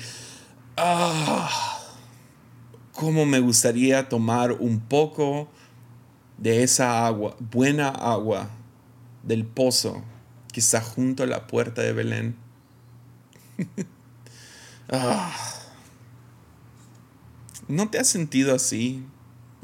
ah, 0.77 1.51
cómo 2.93 3.27
me 3.27 3.41
gustaría 3.41 4.09
tomar 4.09 4.53
un 4.53 4.79
poco 4.79 5.49
de 6.39 6.63
esa 6.63 7.05
agua, 7.05 7.37
buena 7.41 7.89
agua 7.89 8.51
del 9.25 9.45
pozo 9.45 10.05
que 10.53 10.61
está 10.61 10.81
junto 10.81 11.25
a 11.25 11.27
la 11.27 11.49
puerta 11.49 11.83
de 11.83 11.93
Belén. 11.93 12.37
Ah. 14.91 15.35
¿No 17.69 17.89
te 17.89 17.99
has 17.99 18.09
sentido 18.09 18.55
así 18.55 19.05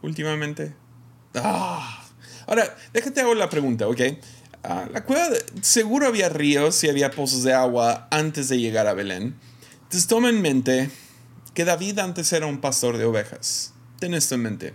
últimamente? 0.03 0.75
Ah. 1.35 2.05
Ahora, 2.47 2.77
déjate 2.93 3.21
hago 3.21 3.35
la 3.35 3.51
pregunta, 3.51 3.87
¿ok? 3.87 4.01
Ah, 4.63 4.87
la 4.93 5.05
cueva, 5.05 5.29
seguro 5.63 6.07
había 6.07 6.29
ríos 6.29 6.83
y 6.85 6.89
había 6.89 7.11
pozos 7.11 7.43
de 7.45 7.55
agua 7.55 8.09
antes 8.11 8.49
de 8.49 8.59
llegar 8.59 8.87
a 8.87 8.95
Belén. 8.95 9.37
Entonces 9.83 10.07
toma 10.07 10.29
en 10.29 10.43
mente 10.43 10.91
que 11.55 11.65
David 11.65 11.99
antes 11.99 12.33
era 12.33 12.47
un 12.47 12.61
pastor 12.61 12.97
de 12.99 13.05
ovejas. 13.05 13.73
Ten 13.99 14.15
esto 14.15 14.35
en 14.35 14.43
mente. 14.43 14.75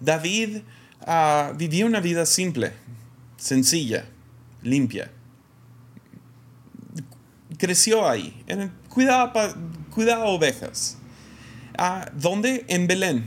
David 0.00 0.62
uh, 1.06 1.54
vivía 1.56 1.86
una 1.86 2.00
vida 2.00 2.26
simple, 2.26 2.72
sencilla, 3.36 4.06
limpia. 4.62 5.10
Creció 7.58 8.08
ahí, 8.08 8.42
cuidaba, 8.90 9.54
cuidaba 9.94 10.26
ovejas. 10.26 10.98
Uh, 11.78 12.04
¿Dónde? 12.14 12.64
En 12.68 12.86
Belén. 12.86 13.26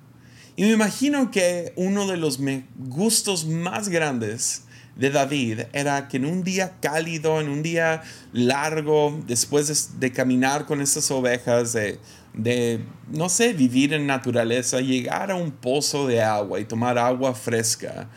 y 0.56 0.62
me 0.62 0.70
imagino 0.72 1.30
que 1.30 1.72
uno 1.76 2.08
de 2.08 2.16
los 2.16 2.40
gustos 2.76 3.46
más 3.46 3.88
grandes 3.88 4.62
de 4.96 5.10
David 5.10 5.60
era 5.72 6.08
que 6.08 6.16
en 6.16 6.24
un 6.24 6.42
día 6.42 6.74
cálido, 6.80 7.40
en 7.40 7.48
un 7.48 7.62
día 7.62 8.02
largo, 8.32 9.20
después 9.26 9.98
de, 10.00 10.12
caminar 10.12 10.66
con 10.66 10.80
estas 10.80 11.10
ovejas, 11.10 11.72
de, 11.72 12.84
no 13.10 13.28
sé, 13.28 13.52
vivir 13.52 13.92
en 13.92 14.06
naturaleza, 14.06 14.80
llegar 14.80 15.30
a 15.30 15.34
un 15.34 15.50
pozo 15.50 16.06
de 16.06 16.22
agua 16.22 16.60
y 16.60 16.64
tomar 16.64 16.98
agua 16.98 17.34
fresca. 17.34 18.08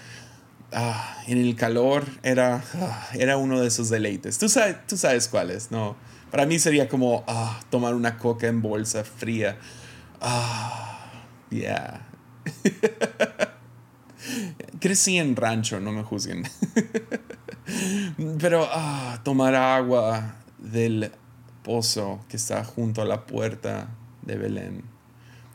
Ah, 0.72 1.24
en 1.28 1.38
el 1.38 1.56
calor 1.56 2.06
era, 2.24 2.64
ah, 2.76 3.08
era 3.14 3.38
uno 3.38 3.62
de 3.62 3.68
esos 3.68 3.90
deleites. 3.90 4.38
Tú 4.38 4.50
sabes, 4.50 4.76
tú 4.86 4.98
sabes 4.98 5.28
cuáles, 5.28 5.72
¿no? 5.72 5.96
Para 6.32 6.46
mí 6.46 6.60
sería 6.60 6.90
como 6.90 7.24
ah, 7.28 7.60
tomar 7.70 7.96
una 7.96 8.18
coca 8.18 8.48
en 8.48 8.62
bolsa 8.62 9.04
fría. 9.04 9.58
Ah, 10.20 11.12
yeah. 11.50 12.08
Crecí 14.80 15.18
en 15.18 15.36
rancho, 15.36 15.80
no 15.80 15.92
me 15.92 16.04
juzguen. 16.04 16.44
Pero 18.40 18.68
ah, 18.72 19.20
tomar 19.24 19.56
agua 19.56 20.36
del 20.58 21.12
pozo 21.64 22.20
que 22.30 22.38
está 22.38 22.64
junto 22.64 23.02
a 23.02 23.06
la 23.06 23.26
puerta 23.26 23.90
de 24.22 24.36
Belén. 24.36 24.84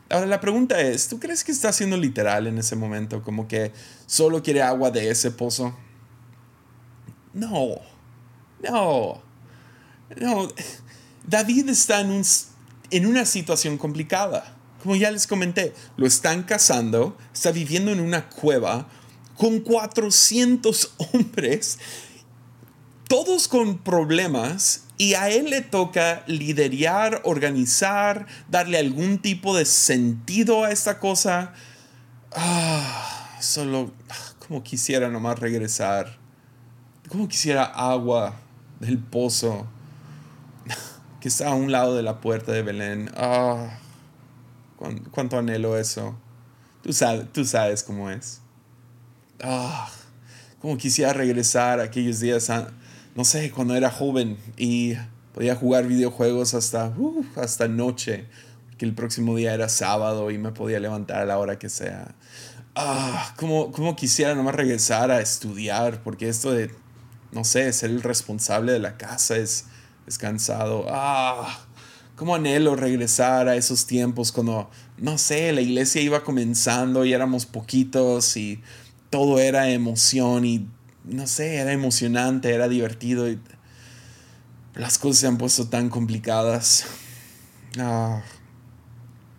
Ahora 0.09 0.27
la 0.27 0.41
pregunta 0.41 0.79
es, 0.79 1.07
¿tú 1.07 1.19
crees 1.19 1.43
que 1.43 1.51
está 1.51 1.71
siendo 1.71 1.97
literal 1.97 2.47
en 2.47 2.57
ese 2.57 2.75
momento? 2.75 3.23
Como 3.23 3.47
que 3.47 3.71
solo 4.05 4.43
quiere 4.43 4.61
agua 4.61 4.91
de 4.91 5.09
ese 5.09 5.31
pozo. 5.31 5.75
No, 7.33 7.77
no, 8.61 9.23
no. 10.19 10.49
David 11.25 11.69
está 11.69 12.01
en, 12.01 12.11
un, 12.11 12.23
en 12.91 13.05
una 13.05 13.25
situación 13.25 13.77
complicada. 13.77 14.55
Como 14.81 14.95
ya 14.95 15.11
les 15.11 15.27
comenté, 15.27 15.73
lo 15.95 16.05
están 16.05 16.43
cazando, 16.43 17.17
está 17.33 17.51
viviendo 17.51 17.91
en 17.91 18.01
una 18.01 18.29
cueva 18.29 18.87
con 19.37 19.61
400 19.61 20.93
hombres, 21.13 21.79
todos 23.07 23.47
con 23.47 23.77
problemas, 23.77 24.83
y 24.97 25.15
a 25.15 25.29
él 25.29 25.49
le 25.49 25.61
toca 25.61 26.23
liderar, 26.27 27.21
organizar, 27.23 28.27
darle 28.49 28.77
algún 28.77 29.19
tipo 29.19 29.55
de 29.55 29.65
sentido 29.65 30.63
a 30.63 30.71
esta 30.71 30.99
cosa. 30.99 31.53
Ah, 32.31 33.37
solo, 33.39 33.91
como 34.45 34.63
quisiera 34.63 35.09
nomás 35.09 35.39
regresar. 35.39 36.19
Como 37.09 37.27
quisiera 37.27 37.63
agua 37.63 38.39
del 38.79 38.97
pozo 38.99 39.67
que 41.23 41.29
está 41.29 41.47
a 41.47 41.53
un 41.53 41.71
lado 41.71 41.95
de 41.95 42.03
la 42.03 42.19
puerta 42.19 42.51
de 42.51 42.63
Belén. 42.63 43.09
Ah, 43.15 43.79
cuánto 45.09 45.37
anhelo 45.37 45.77
eso. 45.77 46.17
Tú 46.81 46.91
sabes, 46.91 47.31
tú 47.31 47.45
sabes 47.45 47.81
cómo 47.81 48.11
es. 48.11 48.41
Ah, 49.41 49.89
como 50.59 50.77
quisiera 50.77 51.13
regresar 51.13 51.79
a 51.79 51.83
aquellos 51.83 52.19
días, 52.19 52.51
no 53.15 53.23
sé, 53.23 53.51
cuando 53.51 53.73
era 53.73 53.89
joven 53.89 54.37
y 54.57 54.95
podía 55.33 55.55
jugar 55.55 55.87
videojuegos 55.87 56.55
hasta, 56.55 56.89
uh, 56.89 57.25
hasta 57.37 57.69
noche, 57.69 58.25
que 58.77 58.83
el 58.83 58.93
próximo 58.93 59.37
día 59.37 59.53
era 59.53 59.69
sábado 59.69 60.29
y 60.29 60.37
me 60.37 60.51
podía 60.51 60.81
levantar 60.81 61.21
a 61.21 61.25
la 61.25 61.37
hora 61.37 61.57
que 61.57 61.69
sea. 61.69 62.15
Ah, 62.75 63.33
como, 63.37 63.71
como 63.71 63.95
quisiera 63.95 64.35
nomás 64.35 64.55
regresar 64.55 65.09
a 65.09 65.21
estudiar, 65.21 66.03
porque 66.03 66.27
esto 66.27 66.51
de, 66.51 66.69
no 67.31 67.45
sé, 67.45 67.71
ser 67.71 67.91
el 67.91 68.01
responsable 68.01 68.73
de 68.73 68.79
la 68.79 68.97
casa 68.97 69.37
es, 69.37 69.67
es 70.07 70.17
cansado. 70.17 70.85
Ah, 70.89 71.65
como 72.15 72.35
anhelo 72.35 72.75
regresar 72.75 73.47
a 73.47 73.55
esos 73.55 73.85
tiempos 73.85 74.31
cuando, 74.31 74.69
no 74.97 75.17
sé, 75.17 75.51
la 75.51 75.61
iglesia 75.61 76.01
iba 76.01 76.23
comenzando 76.23 77.05
y 77.05 77.13
éramos 77.13 77.45
poquitos 77.45 78.37
y 78.37 78.61
todo 79.09 79.39
era 79.39 79.69
emoción 79.69 80.45
y 80.45 80.67
no 81.03 81.27
sé, 81.27 81.55
era 81.55 81.73
emocionante, 81.73 82.53
era 82.53 82.67
divertido 82.67 83.29
y 83.29 83.39
las 84.75 84.97
cosas 84.97 85.17
se 85.19 85.27
han 85.27 85.37
puesto 85.37 85.67
tan 85.67 85.89
complicadas. 85.89 86.85
Ah. 87.77 88.21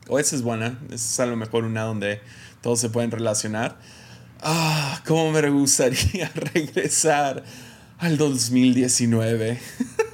O 0.09 0.19
esa 0.19 0.37
es 0.37 0.43
buena, 0.43 0.79
esa 0.87 0.95
es 0.95 1.21
a 1.21 1.27
lo 1.27 1.37
mejor 1.37 1.65
una 1.65 1.83
donde 1.83 2.21
todos 2.61 2.81
se 2.81 2.91
pueden 2.91 3.11
relacionar. 3.11 3.79
Ah, 4.43 5.03
cómo 5.07 5.31
me 5.33 5.49
gustaría 5.49 6.29
regresar 6.35 7.45
al 7.99 8.19
2019. 8.19 9.59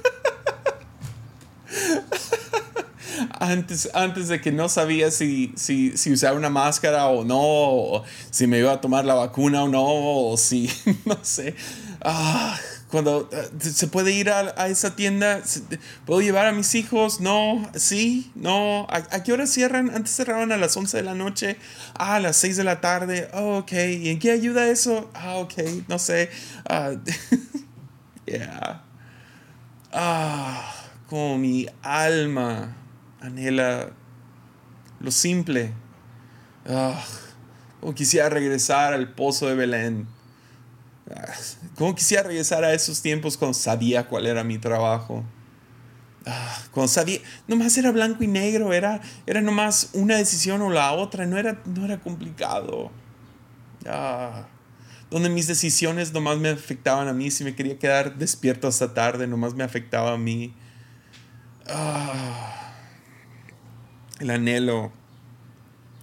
antes, 3.51 3.89
antes 3.93 4.27
de 4.27 4.41
que 4.41 4.51
no 4.51 4.69
sabía 4.69 5.11
si, 5.11 5.53
si, 5.55 5.97
si 5.97 6.11
usar 6.11 6.35
una 6.35 6.49
máscara 6.49 7.07
o 7.07 7.23
no, 7.23 8.03
si 8.29 8.47
me 8.47 8.59
iba 8.59 8.71
a 8.71 8.81
tomar 8.81 9.05
la 9.05 9.13
vacuna 9.13 9.63
o 9.63 9.67
no, 9.67 9.83
o 9.83 10.37
si, 10.37 10.69
no 11.05 11.17
sé. 11.21 11.55
Ah, 12.03 12.57
cuando 12.89 13.29
eh, 13.31 13.49
se 13.59 13.87
puede 13.87 14.11
ir 14.11 14.29
a, 14.29 14.53
a, 14.57 14.67
esa 14.67 14.95
tienda, 14.95 15.41
¿puedo 16.05 16.21
llevar 16.21 16.47
a 16.47 16.51
mis 16.51 16.73
hijos? 16.75 17.21
No, 17.21 17.69
sí, 17.75 18.31
no. 18.35 18.87
¿A, 18.89 19.23
qué 19.23 19.33
hora 19.33 19.47
cierran? 19.47 19.91
Antes 19.93 20.15
cerraban 20.15 20.51
a 20.51 20.57
las 20.57 20.75
11 20.75 20.97
de 20.97 21.03
la 21.03 21.13
noche, 21.13 21.57
ah, 21.95 22.15
a 22.15 22.19
las 22.19 22.37
6 22.37 22.57
de 22.57 22.63
la 22.63 22.81
tarde. 22.81 23.29
Oh, 23.33 23.59
ok, 23.59 23.71
¿y 23.73 24.09
en 24.09 24.19
qué 24.19 24.31
ayuda 24.31 24.67
eso? 24.67 25.09
Ah, 25.13 25.35
ok, 25.35 25.53
no 25.87 25.99
sé. 25.99 26.29
Uh, 26.69 26.97
yeah. 28.25 28.83
Ah, 29.93 30.73
como 31.07 31.37
mi 31.37 31.67
alma 31.83 32.80
anhela 33.21 33.91
lo 34.99 35.11
simple. 35.11 35.73
Ah, 36.67 37.03
como 37.79 37.95
quisiera 37.95 38.29
regresar 38.29 38.93
al 38.93 39.13
pozo 39.13 39.47
de 39.47 39.55
Belén. 39.55 40.07
Ah, 41.09 41.33
como 41.75 41.95
quisiera 41.95 42.23
regresar 42.23 42.63
a 42.63 42.73
esos 42.73 43.01
tiempos 43.01 43.37
cuando 43.37 43.53
sabía 43.53 44.07
cuál 44.07 44.27
era 44.27 44.43
mi 44.43 44.57
trabajo. 44.57 45.23
Ah, 46.25 46.61
cuando 46.71 46.87
sabía, 46.87 47.19
nomás 47.47 47.77
era 47.77 47.91
blanco 47.91 48.23
y 48.23 48.27
negro, 48.27 48.73
era, 48.73 49.01
era 49.25 49.41
nomás 49.41 49.89
una 49.93 50.17
decisión 50.17 50.61
o 50.61 50.69
la 50.69 50.91
otra, 50.93 51.25
no 51.25 51.37
era, 51.37 51.61
no 51.65 51.85
era 51.85 51.99
complicado. 51.99 52.91
Ah, 53.87 54.47
donde 55.09 55.29
mis 55.29 55.47
decisiones 55.47 56.13
nomás 56.13 56.37
me 56.37 56.49
afectaban 56.49 57.07
a 57.07 57.13
mí, 57.13 57.31
si 57.31 57.43
me 57.43 57.55
quería 57.55 57.79
quedar 57.79 58.17
despierto 58.17 58.67
hasta 58.67 58.93
tarde, 58.93 59.25
nomás 59.25 59.55
me 59.55 59.63
afectaba 59.63 60.13
a 60.13 60.17
mí. 60.17 60.53
Ah, 61.67 62.60
el 64.21 64.29
anhelo, 64.29 64.91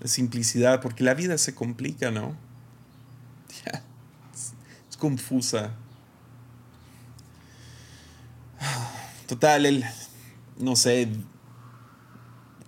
la 0.01 0.09
simplicidad, 0.09 0.81
porque 0.81 1.05
la 1.05 1.15
vida 1.15 1.39
se 1.39 1.55
complica, 1.55 2.11
¿no? 2.11 2.37
es 4.91 4.97
confusa. 4.97 5.73
Total, 9.29 9.67
el, 9.67 9.85
no 10.59 10.75
sé, 10.75 11.09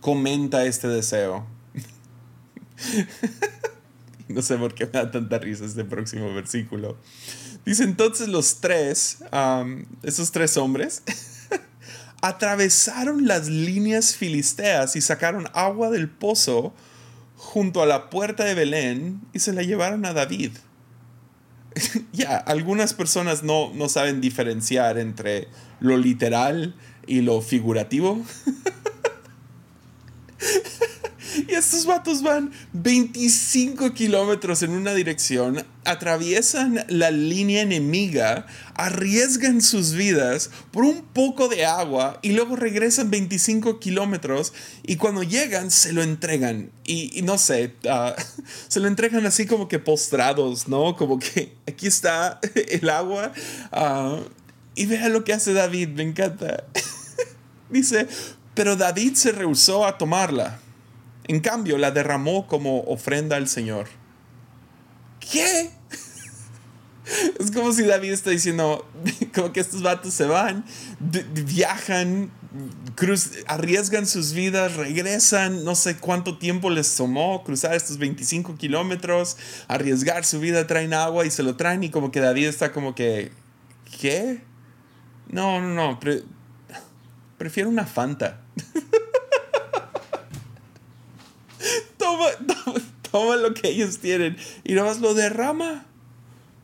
comenta 0.00 0.64
este 0.64 0.86
deseo. 0.88 1.46
no 4.28 4.42
sé 4.42 4.56
por 4.56 4.74
qué 4.74 4.86
me 4.86 4.92
da 4.92 5.10
tanta 5.10 5.38
risa 5.38 5.64
este 5.64 5.84
próximo 5.84 6.32
versículo. 6.32 6.96
Dice 7.64 7.82
entonces 7.84 8.28
los 8.28 8.60
tres, 8.60 9.24
esos 10.02 10.30
tres 10.30 10.56
hombres, 10.56 11.02
atravesaron 12.20 13.26
las 13.26 13.48
líneas 13.48 14.14
filisteas 14.14 14.96
y 14.96 15.00
sacaron 15.00 15.48
agua 15.54 15.90
del 15.90 16.08
pozo 16.08 16.74
junto 17.36 17.82
a 17.82 17.86
la 17.86 18.10
puerta 18.10 18.44
de 18.44 18.54
Belén 18.54 19.20
y 19.32 19.38
se 19.38 19.52
la 19.52 19.62
llevaron 19.62 20.04
a 20.04 20.12
David. 20.12 20.52
ya, 22.12 22.36
algunas 22.36 22.94
personas 22.94 23.42
no, 23.42 23.72
no 23.74 23.88
saben 23.88 24.20
diferenciar 24.20 24.98
entre 24.98 25.48
lo 25.80 25.96
literal 25.96 26.74
y 27.06 27.22
lo 27.22 27.40
figurativo. 27.40 28.22
y 31.48 31.54
estos 31.54 31.86
vatos 31.86 32.22
van 32.22 32.52
25 32.72 33.92
kilómetros 33.94 34.62
en 34.62 34.70
una 34.70 34.94
dirección, 34.94 35.64
atraviesan 35.84 36.84
la 36.88 37.10
línea 37.10 37.62
enemiga, 37.62 38.46
arriesgan 38.74 39.60
sus 39.60 39.92
vidas 39.92 40.50
por 40.70 40.84
un 40.84 41.02
poco 41.02 41.48
de 41.48 41.64
agua 41.64 42.18
y 42.22 42.32
luego 42.32 42.56
regresan 42.56 43.10
25 43.10 43.80
kilómetros 43.80 44.52
y 44.82 44.96
cuando 44.96 45.22
llegan 45.22 45.70
se 45.70 45.92
lo 45.92 46.02
entregan. 46.02 46.70
Y, 46.84 47.22
no 47.22 47.38
sé, 47.38 47.74
ah, 47.88 48.14
se 48.68 48.80
lo 48.80 48.88
entregan 48.88 49.24
así 49.26 49.46
como 49.46 49.68
que 49.68 49.78
postrados, 49.78 50.68
¿no? 50.68 50.96
Como 50.96 51.18
que 51.18 51.54
aquí 51.66 51.86
está 51.86 52.40
el 52.54 52.88
agua. 52.90 53.32
Uh, 53.72 54.24
y 54.74 54.86
vea 54.86 55.08
lo 55.08 55.24
que 55.24 55.32
hace 55.32 55.52
David, 55.52 55.90
me 55.90 56.02
encanta. 56.02 56.64
Dice, 57.70 58.08
pero 58.54 58.76
David 58.76 59.14
se 59.14 59.32
rehusó 59.32 59.86
a 59.86 59.98
tomarla. 59.98 60.60
En 61.30 61.38
cambio, 61.38 61.78
la 61.78 61.92
derramó 61.92 62.48
como 62.48 62.80
ofrenda 62.88 63.36
al 63.36 63.46
Señor. 63.46 63.86
¿Qué? 65.20 65.70
Es 67.38 67.52
como 67.52 67.72
si 67.72 67.84
David 67.84 68.12
está 68.12 68.30
diciendo, 68.30 68.88
como 69.34 69.52
que 69.52 69.60
estos 69.60 69.80
vatos 69.82 70.12
se 70.12 70.26
van, 70.26 70.64
viajan, 70.98 72.32
cruz, 72.96 73.30
arriesgan 73.46 74.08
sus 74.08 74.32
vidas, 74.32 74.74
regresan, 74.74 75.64
no 75.64 75.76
sé 75.76 75.98
cuánto 75.98 76.36
tiempo 76.36 76.68
les 76.68 76.96
tomó 76.96 77.44
cruzar 77.44 77.74
estos 77.74 77.98
25 77.98 78.56
kilómetros, 78.56 79.36
arriesgar 79.68 80.24
su 80.24 80.40
vida, 80.40 80.66
traen 80.66 80.94
agua 80.94 81.26
y 81.26 81.30
se 81.30 81.44
lo 81.44 81.56
traen 81.56 81.84
y 81.84 81.90
como 81.90 82.10
que 82.10 82.18
David 82.18 82.46
está 82.46 82.72
como 82.72 82.96
que, 82.96 83.30
¿qué? 84.00 84.42
No, 85.28 85.60
no, 85.60 85.68
no. 85.74 86.00
prefiero 87.38 87.68
una 87.68 87.86
Fanta. 87.86 88.40
toma, 91.96 92.26
toma, 93.10 93.36
lo 93.36 93.54
que 93.54 93.68
ellos 93.68 93.98
tienen 93.98 94.36
y 94.64 94.74
nomás 94.74 95.00
lo 95.00 95.14
derrama. 95.14 95.86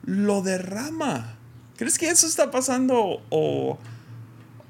Lo 0.04 0.42
derrama. 0.42 1.36
¿Crees 1.76 1.98
que 1.98 2.08
eso 2.08 2.26
está 2.26 2.50
pasando 2.50 3.22
o, 3.28 3.78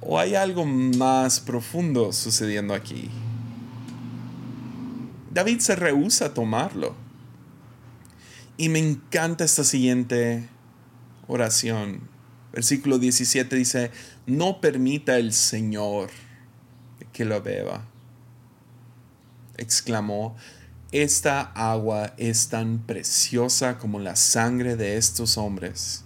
o 0.01 0.19
hay 0.19 0.35
algo 0.35 0.65
más 0.65 1.41
profundo 1.41 2.13
sucediendo 2.13 2.75
aquí? 2.75 3.11
David 5.33 5.61
se 5.61 5.77
rehúsa 5.77 6.27
a 6.27 6.35
tomarlo. 6.35 6.95
Y 8.57 8.71
me 8.71 8.79
encanta 8.79 9.45
esta 9.45 9.65
siguiente 9.65 10.49
oración. 11.29 12.09
Versículo 12.53 12.99
17 12.99 13.55
dice, 13.55 13.91
no 14.25 14.63
permita 14.63 15.19
el 15.19 15.35
Señor 15.35 16.09
que 17.13 17.27
lo 17.27 17.43
beba. 17.43 17.85
Exclamó, 19.59 20.37
esta 21.03 21.41
agua 21.55 22.15
es 22.17 22.49
tan 22.49 22.79
preciosa 22.79 23.79
como 23.79 23.99
la 23.99 24.17
sangre 24.17 24.77
de 24.77 24.97
estos 24.97 25.37
hombres 25.39 26.05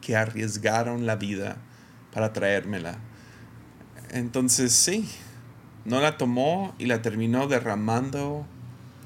que 0.00 0.16
arriesgaron 0.16 1.06
la 1.06 1.16
vida 1.16 1.58
para 2.12 2.32
traérmela. 2.32 2.98
Entonces 4.10 4.72
sí, 4.72 5.08
no 5.84 6.00
la 6.00 6.16
tomó 6.16 6.74
y 6.78 6.86
la 6.86 7.02
terminó 7.02 7.46
derramando 7.46 8.46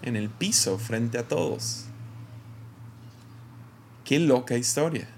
en 0.03 0.17
el 0.17 0.29
piso 0.31 0.79
frente 0.79 1.19
a 1.19 1.29
todos. 1.29 1.87
Qué 4.05 4.19
loca 4.19 4.57
historia. 4.57 5.09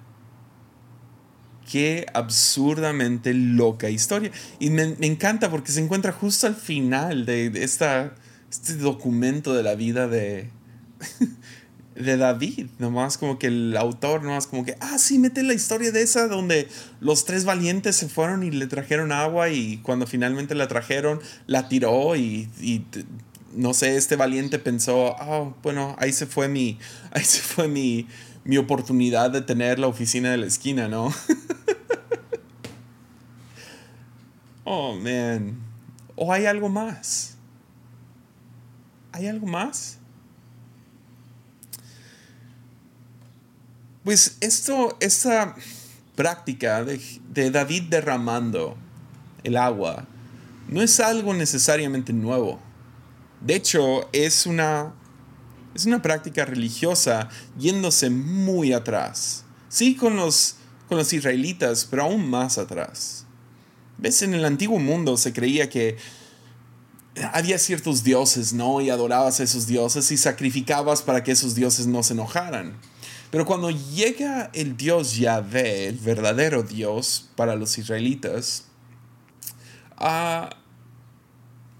Qué 1.70 2.06
absurdamente 2.14 3.34
loca 3.34 3.90
historia. 3.90 4.30
Y 4.60 4.70
me, 4.70 4.96
encanta 5.00 5.50
porque 5.50 5.72
se 5.72 5.82
encuentra 5.82 6.12
justo 6.12 6.46
al 6.46 6.54
final 6.54 7.26
de, 7.26 7.50
esta, 7.56 8.14
este 8.56 8.76
documento 8.76 9.54
de 9.54 9.62
la 9.62 9.74
vida 9.74 10.08
de, 10.08 10.50
de 11.94 12.16
David. 12.16 12.68
Nomás 12.78 13.18
como 13.18 13.38
que 13.38 13.48
el 13.48 13.76
autor, 13.76 14.22
nomás 14.22 14.46
como 14.46 14.64
que, 14.64 14.76
ah, 14.80 14.98
sí, 14.98 15.18
mete 15.18 15.42
la 15.42 15.54
historia 15.54 15.92
de 15.92 16.02
esa 16.02 16.28
donde 16.28 16.68
los 17.00 17.24
tres 17.24 17.44
valientes 17.44 17.96
se 17.96 18.08
fueron 18.08 18.42
y 18.42 18.50
le 18.50 18.66
trajeron 18.66 19.12
agua 19.12 19.50
y 19.50 19.78
cuando 19.78 20.06
finalmente 20.06 20.54
la 20.54 20.68
trajeron, 20.68 21.20
la 21.46 21.68
tiró 21.68 22.16
y, 22.16 22.48
y 22.60 22.84
no 23.54 23.74
sé, 23.74 23.96
este 23.96 24.16
valiente 24.16 24.58
pensó, 24.58 25.16
oh, 25.20 25.54
bueno, 25.62 25.96
ahí 25.98 26.12
se 26.12 26.26
fue 26.26 26.48
mi, 26.48 26.78
ahí 27.12 27.24
se 27.24 27.40
fue 27.40 27.68
mi, 27.68 28.06
mi 28.44 28.58
oportunidad 28.58 29.30
de 29.30 29.42
tener 29.42 29.78
la 29.78 29.88
oficina 29.88 30.30
de 30.30 30.38
la 30.38 30.46
esquina, 30.46 30.88
¿no? 30.88 31.12
oh, 34.64 34.94
man. 34.94 35.58
¿O 36.14 36.32
hay 36.32 36.46
algo 36.46 36.68
más? 36.68 37.35
¿Hay 39.16 39.28
algo 39.28 39.46
más? 39.46 39.96
Pues 44.04 44.36
esto, 44.42 44.98
esta 45.00 45.56
práctica 46.14 46.84
de, 46.84 47.50
David 47.50 47.84
derramando 47.84 48.76
el 49.42 49.56
agua 49.56 50.06
no 50.68 50.82
es 50.82 51.00
algo 51.00 51.32
necesariamente 51.32 52.12
nuevo. 52.12 52.60
De 53.40 53.54
hecho, 53.54 54.06
es 54.12 54.44
una 54.44 54.92
es 55.74 55.86
una 55.86 56.02
práctica 56.02 56.44
religiosa 56.44 57.30
yéndose 57.58 58.10
muy 58.10 58.74
atrás. 58.74 59.44
Sí, 59.70 59.96
con 59.96 60.16
los, 60.16 60.56
con 60.90 60.98
los 60.98 61.10
israelitas, 61.14 61.86
pero 61.88 62.02
aún 62.02 62.28
más 62.28 62.58
atrás. 62.58 63.24
¿Ves? 63.96 64.20
En 64.20 64.34
el 64.34 64.44
antiguo 64.44 64.78
mundo 64.78 65.16
se 65.16 65.32
creía 65.32 65.70
que 65.70 65.96
había 67.32 67.58
ciertos 67.58 68.04
dioses, 68.04 68.52
¿no? 68.52 68.80
Y 68.80 68.90
adorabas 68.90 69.40
a 69.40 69.42
esos 69.42 69.66
dioses 69.66 70.10
y 70.12 70.16
sacrificabas 70.16 71.02
para 71.02 71.24
que 71.24 71.32
esos 71.32 71.54
dioses 71.54 71.86
no 71.86 72.02
se 72.02 72.14
enojaran. 72.14 72.76
Pero 73.30 73.44
cuando 73.44 73.70
llega 73.70 74.50
el 74.54 74.76
Dios 74.76 75.16
Yahvé, 75.16 75.88
el 75.88 75.98
verdadero 75.98 76.62
Dios 76.62 77.30
para 77.36 77.56
los 77.56 77.76
israelitas, 77.78 78.64
ah, 79.96 80.50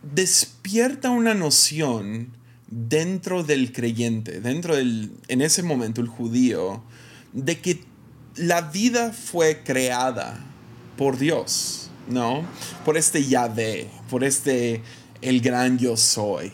despierta 0.02 1.10
una 1.10 1.34
noción 1.34 2.36
dentro 2.68 3.44
del 3.44 3.72
creyente, 3.72 4.40
dentro 4.40 4.76
del, 4.76 5.12
en 5.28 5.40
ese 5.40 5.62
momento 5.62 6.00
el 6.00 6.08
judío, 6.08 6.82
de 7.32 7.60
que 7.60 7.84
la 8.34 8.62
vida 8.62 9.12
fue 9.12 9.62
creada 9.62 10.38
por 10.96 11.16
Dios, 11.16 11.90
¿no? 12.08 12.44
Por 12.84 12.96
este 12.96 13.24
Yahvé, 13.24 13.88
por 14.10 14.24
este 14.24 14.82
el 15.22 15.40
gran 15.40 15.78
yo 15.78 15.96
soy, 15.96 16.52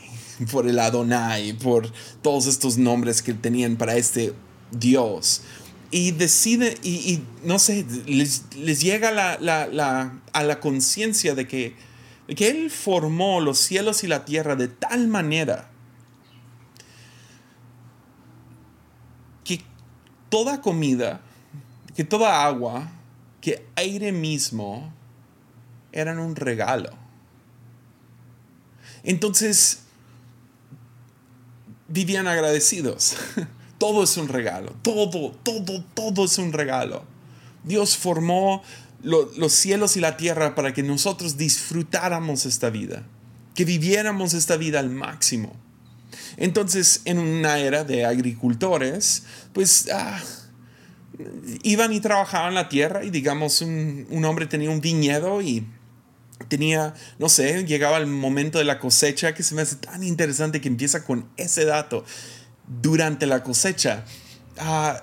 por 0.50 0.66
el 0.66 0.78
Adonai, 0.78 1.52
por 1.54 1.92
todos 2.22 2.46
estos 2.46 2.78
nombres 2.78 3.22
que 3.22 3.34
tenían 3.34 3.76
para 3.76 3.96
este 3.96 4.34
Dios. 4.70 5.42
Y 5.90 6.12
decide, 6.12 6.78
y, 6.82 7.22
no 7.44 7.58
sé, 7.58 7.84
les, 8.06 8.80
llega 8.80 9.10
la, 9.10 9.38
la, 9.38 10.20
a 10.32 10.42
la 10.42 10.60
conciencia 10.60 11.34
de 11.34 11.46
que, 11.46 11.76
de 12.28 12.34
que 12.34 12.48
Él 12.48 12.70
formó 12.70 13.40
los 13.40 13.58
cielos 13.58 14.02
y 14.04 14.06
la 14.06 14.24
tierra 14.24 14.56
de 14.56 14.68
tal 14.68 15.08
manera 15.08 15.72
toda 20.32 20.62
comida, 20.62 21.20
que 21.94 22.04
toda 22.04 22.46
agua, 22.46 22.90
que 23.42 23.66
aire 23.76 24.12
mismo 24.12 24.90
eran 25.92 26.18
un 26.18 26.36
regalo. 26.36 26.88
Entonces, 29.04 29.80
vivían 31.88 32.26
agradecidos. 32.26 33.16
Todo 33.78 34.04
es 34.04 34.16
un 34.16 34.28
regalo. 34.28 34.74
Todo, 34.82 35.32
todo, 35.42 35.84
todo 35.94 36.24
es 36.24 36.38
un 36.38 36.52
regalo. 36.52 37.02
Dios 37.64 37.96
formó 37.96 38.62
los 39.02 39.52
cielos 39.52 39.96
y 39.96 40.00
la 40.00 40.16
tierra 40.16 40.54
para 40.54 40.72
que 40.72 40.84
nosotros 40.84 41.36
disfrutáramos 41.36 42.46
esta 42.46 42.70
vida, 42.70 43.02
que 43.56 43.64
viviéramos 43.64 44.34
esta 44.34 44.56
vida 44.56 44.78
al 44.78 44.90
máximo. 44.90 45.56
Entonces, 46.36 47.02
en 47.04 47.18
una 47.18 47.58
era 47.58 47.82
de 47.82 48.04
agricultores, 48.04 49.24
pues 49.52 49.88
ah, 49.92 50.20
iban 51.64 51.92
y 51.92 52.00
trabajaban 52.00 52.54
la 52.54 52.68
tierra 52.68 53.04
y 53.04 53.10
digamos 53.10 53.62
un, 53.62 54.06
un 54.10 54.24
hombre 54.24 54.46
tenía 54.46 54.70
un 54.70 54.80
viñedo 54.80 55.42
y 55.42 55.66
tenía, 56.48 56.94
no 57.18 57.28
sé, 57.28 57.64
llegaba 57.64 57.98
el 57.98 58.06
momento 58.06 58.58
de 58.58 58.64
la 58.64 58.78
cosecha 58.78 59.34
que 59.34 59.42
se 59.42 59.54
me 59.54 59.62
hace 59.62 59.76
tan 59.76 60.02
interesante 60.02 60.60
que 60.60 60.68
empieza 60.68 61.04
con 61.04 61.28
ese 61.36 61.64
dato. 61.64 62.04
Durante 62.66 63.26
la 63.26 63.42
cosecha, 63.42 64.04
ah, 64.58 65.00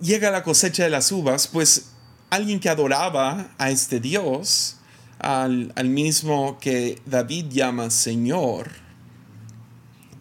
llega 0.00 0.30
la 0.30 0.42
cosecha 0.42 0.84
de 0.84 0.90
las 0.90 1.10
uvas, 1.12 1.48
pues 1.48 1.90
alguien 2.30 2.60
que 2.60 2.68
adoraba 2.68 3.50
a 3.58 3.70
este 3.70 4.00
Dios, 4.00 4.76
al, 5.18 5.72
al 5.76 5.88
mismo 5.88 6.58
que 6.58 7.00
David 7.06 7.46
llama 7.50 7.90
Señor, 7.90 8.70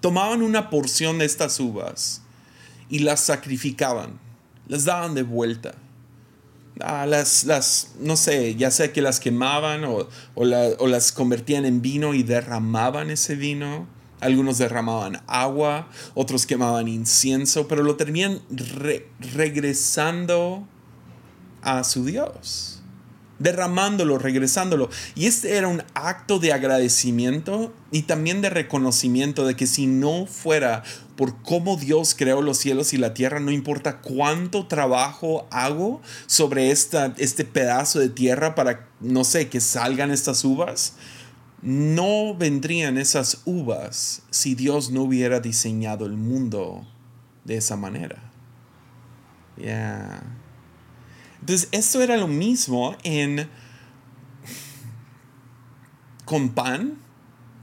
tomaban 0.01 0.41
una 0.41 0.69
porción 0.69 1.19
de 1.19 1.25
estas 1.25 1.59
uvas 1.59 2.21
y 2.89 2.99
las 2.99 3.19
sacrificaban, 3.19 4.19
las 4.67 4.85
daban 4.85 5.13
de 5.13 5.23
vuelta 5.23 5.75
las, 6.79 7.43
las, 7.43 7.91
no 7.99 8.15
sé, 8.15 8.55
ya 8.55 8.71
sea 8.71 8.93
que 8.93 9.01
las 9.01 9.19
quemaban 9.19 9.83
o, 9.83 10.07
o, 10.35 10.45
las 10.87 11.11
convertían 11.11 11.65
en 11.65 11.81
vino 11.81 12.13
y 12.13 12.23
derramaban 12.23 13.11
ese 13.11 13.35
vino. 13.35 13.87
Algunos 14.21 14.57
derramaban 14.57 15.21
agua, 15.27 15.87
otros 16.13 16.45
quemaban 16.45 16.89
incienso, 16.89 17.69
pero 17.69 17.83
lo 17.83 17.95
terminan 17.95 18.41
regresando 19.19 20.67
a 21.61 21.85
su 21.85 22.03
Dios 22.03 22.78
derramándolo, 23.39 24.17
regresándolo. 24.17 24.89
Y 25.15 25.25
este 25.25 25.55
era 25.55 25.67
un 25.67 25.83
acto 25.93 26.39
de 26.39 26.53
agradecimiento 26.53 27.73
y 27.91 28.03
también 28.03 28.41
de 28.41 28.49
reconocimiento 28.49 29.45
de 29.45 29.55
que 29.55 29.65
si 29.65 29.87
no 29.87 30.25
fuera 30.25 30.83
por 31.15 31.41
cómo 31.41 31.77
Dios 31.77 32.15
creó 32.15 32.41
los 32.41 32.57
cielos 32.57 32.93
y 32.93 32.97
la 32.97 33.13
tierra, 33.13 33.39
no 33.39 33.51
importa 33.51 33.99
cuánto 33.99 34.67
trabajo 34.67 35.47
hago 35.51 36.01
sobre 36.27 36.71
esta, 36.71 37.13
este 37.17 37.45
pedazo 37.45 37.99
de 37.99 38.09
tierra 38.09 38.55
para, 38.55 38.87
no 38.99 39.23
sé, 39.23 39.49
que 39.49 39.59
salgan 39.59 40.11
estas 40.11 40.45
uvas, 40.45 40.93
no 41.61 42.35
vendrían 42.35 42.97
esas 42.97 43.41
uvas 43.45 44.21
si 44.29 44.55
Dios 44.55 44.91
no 44.91 45.03
hubiera 45.03 45.39
diseñado 45.39 46.05
el 46.05 46.13
mundo 46.13 46.87
de 47.43 47.57
esa 47.57 47.75
manera. 47.75 48.31
Yeah. 49.57 50.38
Entonces, 51.39 51.69
esto 51.71 52.01
era 52.01 52.17
lo 52.17 52.27
mismo 52.27 52.95
en 53.03 53.49
con 56.29 56.49
pan. 56.49 56.97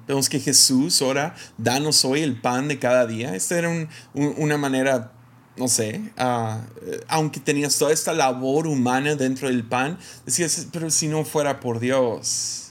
Vemos 0.09 0.29
que 0.29 0.41
Jesús 0.41 1.03
ora, 1.03 1.35
danos 1.57 2.05
hoy 2.05 2.23
el 2.23 2.41
pan 2.41 2.69
de 2.69 2.79
cada 2.79 3.07
día. 3.07 3.35
Esta 3.35 3.59
era 3.59 3.89
una 4.15 4.57
manera, 4.57 5.13
no 5.57 5.69
sé, 5.69 6.13
ah, 6.17 6.63
aunque 7.09 7.41
tenías 7.41 7.77
toda 7.79 7.93
esta 7.93 8.13
labor 8.13 8.67
humana 8.67 9.15
dentro 9.15 9.49
del 9.49 9.65
pan, 9.65 9.99
decías, 10.25 10.69
pero 10.73 10.91
si 10.91 11.09
no 11.09 11.25
fuera 11.25 11.59
por 11.59 11.81
Dios, 11.81 12.67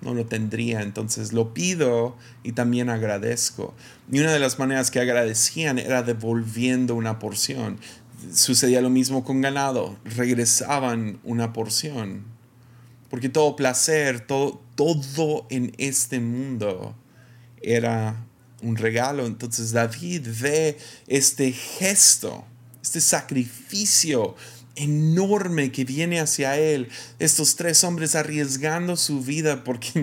no 0.00 0.14
lo 0.14 0.26
tendría. 0.26 0.82
Entonces 0.82 1.32
lo 1.32 1.54
pido 1.54 2.16
y 2.42 2.52
también 2.52 2.90
agradezco. 2.90 3.74
Y 4.10 4.20
una 4.20 4.32
de 4.32 4.38
las 4.38 4.58
maneras 4.58 4.90
que 4.90 5.00
agradecían 5.00 5.78
era 5.78 6.02
devolviendo 6.02 6.94
una 6.94 7.18
porción 7.18 7.78
sucedía 8.32 8.80
lo 8.80 8.90
mismo 8.90 9.24
con 9.24 9.40
ganado, 9.40 9.98
regresaban 10.04 11.18
una 11.24 11.52
porción. 11.52 12.24
Porque 13.10 13.28
todo 13.28 13.56
placer, 13.56 14.26
todo, 14.26 14.62
todo 14.74 15.46
en 15.50 15.72
este 15.78 16.20
mundo 16.20 16.94
era 17.60 18.24
un 18.62 18.76
regalo. 18.76 19.26
Entonces 19.26 19.72
David 19.72 20.28
ve 20.40 20.78
este 21.06 21.52
gesto, 21.52 22.44
este 22.82 23.00
sacrificio 23.00 24.34
enorme 24.76 25.70
que 25.70 25.84
viene 25.84 26.20
hacia 26.20 26.58
él, 26.58 26.88
estos 27.18 27.56
tres 27.56 27.84
hombres 27.84 28.14
arriesgando 28.14 28.96
su 28.96 29.20
vida 29.20 29.64
porque 29.64 30.02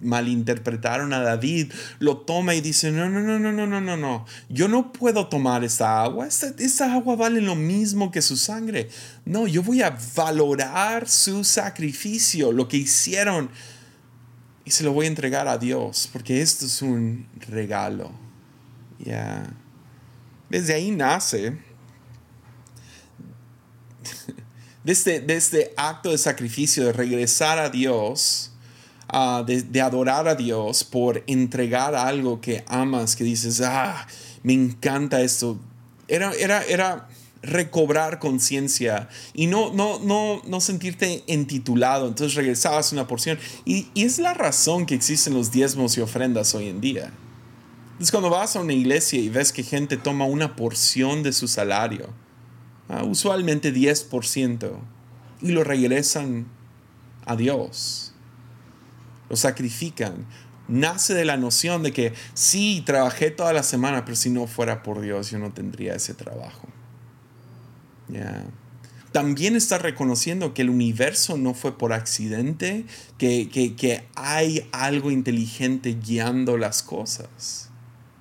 malinterpretaron 0.00 1.12
a 1.12 1.20
David, 1.20 1.72
lo 1.98 2.18
toma 2.18 2.54
y 2.54 2.60
dice, 2.60 2.90
no, 2.90 3.08
no, 3.08 3.20
no, 3.20 3.38
no, 3.38 3.52
no, 3.52 3.66
no, 3.66 3.80
no, 3.80 3.96
no, 3.96 4.26
yo 4.48 4.68
no 4.68 4.92
puedo 4.92 5.28
tomar 5.28 5.64
esta 5.64 6.02
agua, 6.02 6.26
esta, 6.26 6.92
agua 6.92 7.16
vale 7.16 7.40
lo 7.40 7.54
mismo 7.54 8.10
que 8.10 8.22
su 8.22 8.36
sangre. 8.36 8.88
No, 9.24 9.46
yo 9.46 9.62
voy 9.62 9.82
a 9.82 9.96
valorar 10.14 11.08
su 11.08 11.44
sacrificio, 11.44 12.52
lo 12.52 12.68
que 12.68 12.78
hicieron, 12.78 13.50
y 14.64 14.70
se 14.70 14.84
lo 14.84 14.92
voy 14.92 15.06
a 15.06 15.08
entregar 15.08 15.48
a 15.48 15.58
Dios, 15.58 16.08
porque 16.12 16.42
esto 16.42 16.66
es 16.66 16.82
un 16.82 17.26
regalo. 17.48 18.12
Ya. 18.98 19.50
Desde 20.50 20.74
ahí 20.74 20.90
nace, 20.90 21.58
desde, 24.84 25.20
de 25.20 25.36
este 25.36 25.72
acto 25.76 26.10
de 26.10 26.18
sacrificio, 26.18 26.84
de 26.84 26.92
regresar 26.92 27.58
a 27.58 27.68
Dios, 27.70 28.52
Ah, 29.10 29.42
de, 29.46 29.80
adorar 29.80 30.28
a 30.28 30.34
Dios 30.34 30.84
por 30.84 31.24
entregar 31.26 31.94
algo 31.94 32.42
que 32.42 32.62
amas, 32.68 33.16
que 33.16 33.24
dices, 33.24 33.62
ah, 33.62 34.06
me 34.42 34.52
encanta 34.52 35.22
esto. 35.22 35.58
Era, 36.08 36.32
era, 36.34 36.62
era 36.64 37.08
recobrar 37.40 38.18
conciencia 38.18 39.08
y 39.32 39.46
no, 39.46 39.72
no, 39.72 39.98
no, 40.00 40.42
no 40.46 40.60
sentirte 40.60 41.24
entitulado. 41.26 42.06
Entonces 42.06 42.34
regresabas 42.34 42.92
una 42.92 43.06
porción. 43.06 43.38
Y, 43.64 43.88
es 43.94 44.18
la 44.18 44.34
razón 44.34 44.84
que 44.84 44.94
existen 44.94 45.32
los 45.32 45.50
diezmos 45.50 45.96
y 45.96 46.02
ofrendas 46.02 46.54
hoy 46.54 46.68
en 46.68 46.82
día. 46.82 47.10
Es 47.98 48.10
cuando 48.10 48.28
vas 48.28 48.56
a 48.56 48.60
una 48.60 48.74
iglesia 48.74 49.18
y 49.18 49.30
ves 49.30 49.52
que 49.52 49.62
gente 49.62 49.96
toma 49.96 50.26
una 50.26 50.54
porción 50.54 51.22
de 51.22 51.32
su 51.32 51.48
salario, 51.48 52.10
ah, 52.90 53.04
usualmente 53.04 53.72
10%, 53.72 54.70
y 55.40 55.48
lo 55.48 55.64
regresan 55.64 56.46
a 57.24 57.34
Dios 57.36 58.12
lo 59.28 59.36
sacrifican. 59.36 60.26
Nace 60.68 61.14
de 61.14 61.24
la 61.24 61.36
noción 61.36 61.82
de 61.82 61.92
que 61.92 62.12
sí, 62.34 62.82
trabajé 62.84 63.30
toda 63.30 63.52
la 63.52 63.62
semana, 63.62 64.04
pero 64.04 64.16
si 64.16 64.30
no 64.30 64.46
fuera 64.46 64.82
por 64.82 65.00
Dios, 65.00 65.30
yo 65.30 65.38
no 65.38 65.52
tendría 65.52 65.94
ese 65.94 66.14
trabajo. 66.14 66.68
También 69.12 69.56
está 69.56 69.78
reconociendo 69.78 70.52
que 70.52 70.62
el 70.62 70.70
universo 70.70 71.38
no 71.38 71.54
fue 71.54 71.78
por 71.78 71.92
accidente, 71.92 72.84
que, 73.16 73.48
que, 73.48 74.06
hay 74.14 74.68
algo 74.72 75.10
inteligente 75.10 75.94
guiando 75.94 76.58
las 76.58 76.82
cosas. 76.82 77.70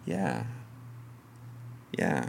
Ya. 0.06 0.46
Ya. 1.98 2.26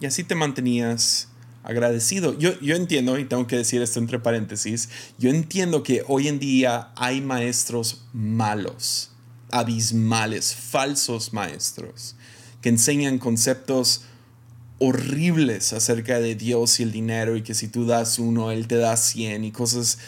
Y 0.00 0.06
así 0.06 0.24
te 0.24 0.34
mantenías 0.34 1.28
agradecido. 1.68 2.36
Yo, 2.36 2.58
yo 2.60 2.74
entiendo, 2.74 3.18
y 3.18 3.26
tengo 3.26 3.46
que 3.46 3.56
decir 3.56 3.82
esto 3.82 4.00
entre 4.00 4.18
paréntesis, 4.18 4.88
yo 5.18 5.30
entiendo 5.30 5.82
que 5.82 6.02
hoy 6.08 6.26
en 6.26 6.40
día 6.40 6.90
hay 6.96 7.20
maestros 7.20 8.06
malos, 8.12 9.10
abismales, 9.50 10.54
falsos 10.54 11.32
maestros, 11.32 12.16
que 12.62 12.70
enseñan 12.70 13.18
conceptos 13.18 14.02
horribles 14.78 15.74
acerca 15.74 16.20
de 16.20 16.34
Dios 16.34 16.80
y 16.80 16.84
el 16.84 16.92
dinero 16.92 17.36
y 17.36 17.42
que 17.42 17.54
si 17.54 17.68
tú 17.68 17.84
das 17.84 18.18
uno, 18.18 18.50
Él 18.50 18.66
te 18.66 18.76
da 18.76 18.96
cien 18.96 19.44
y 19.44 19.52
cosas 19.52 19.98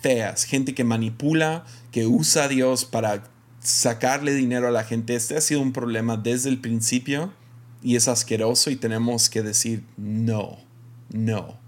feas. 0.00 0.44
Gente 0.44 0.74
que 0.74 0.84
manipula, 0.84 1.66
que 1.92 2.06
usa 2.06 2.44
a 2.44 2.48
Dios 2.48 2.86
para 2.86 3.24
sacarle 3.60 4.32
dinero 4.32 4.66
a 4.66 4.70
la 4.70 4.84
gente. 4.84 5.14
Este 5.14 5.36
ha 5.36 5.40
sido 5.42 5.60
un 5.60 5.72
problema 5.74 6.16
desde 6.16 6.48
el 6.48 6.58
principio 6.58 7.34
y 7.82 7.96
es 7.96 8.08
asqueroso 8.08 8.70
y 8.70 8.76
tenemos 8.76 9.28
que 9.28 9.42
decir 9.42 9.84
no. 9.98 10.65
No. 11.10 11.58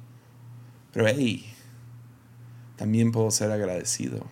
Pero 0.92 1.06
hey, 1.06 1.52
también 2.76 3.12
puedo 3.12 3.30
ser 3.30 3.50
agradecido. 3.50 4.26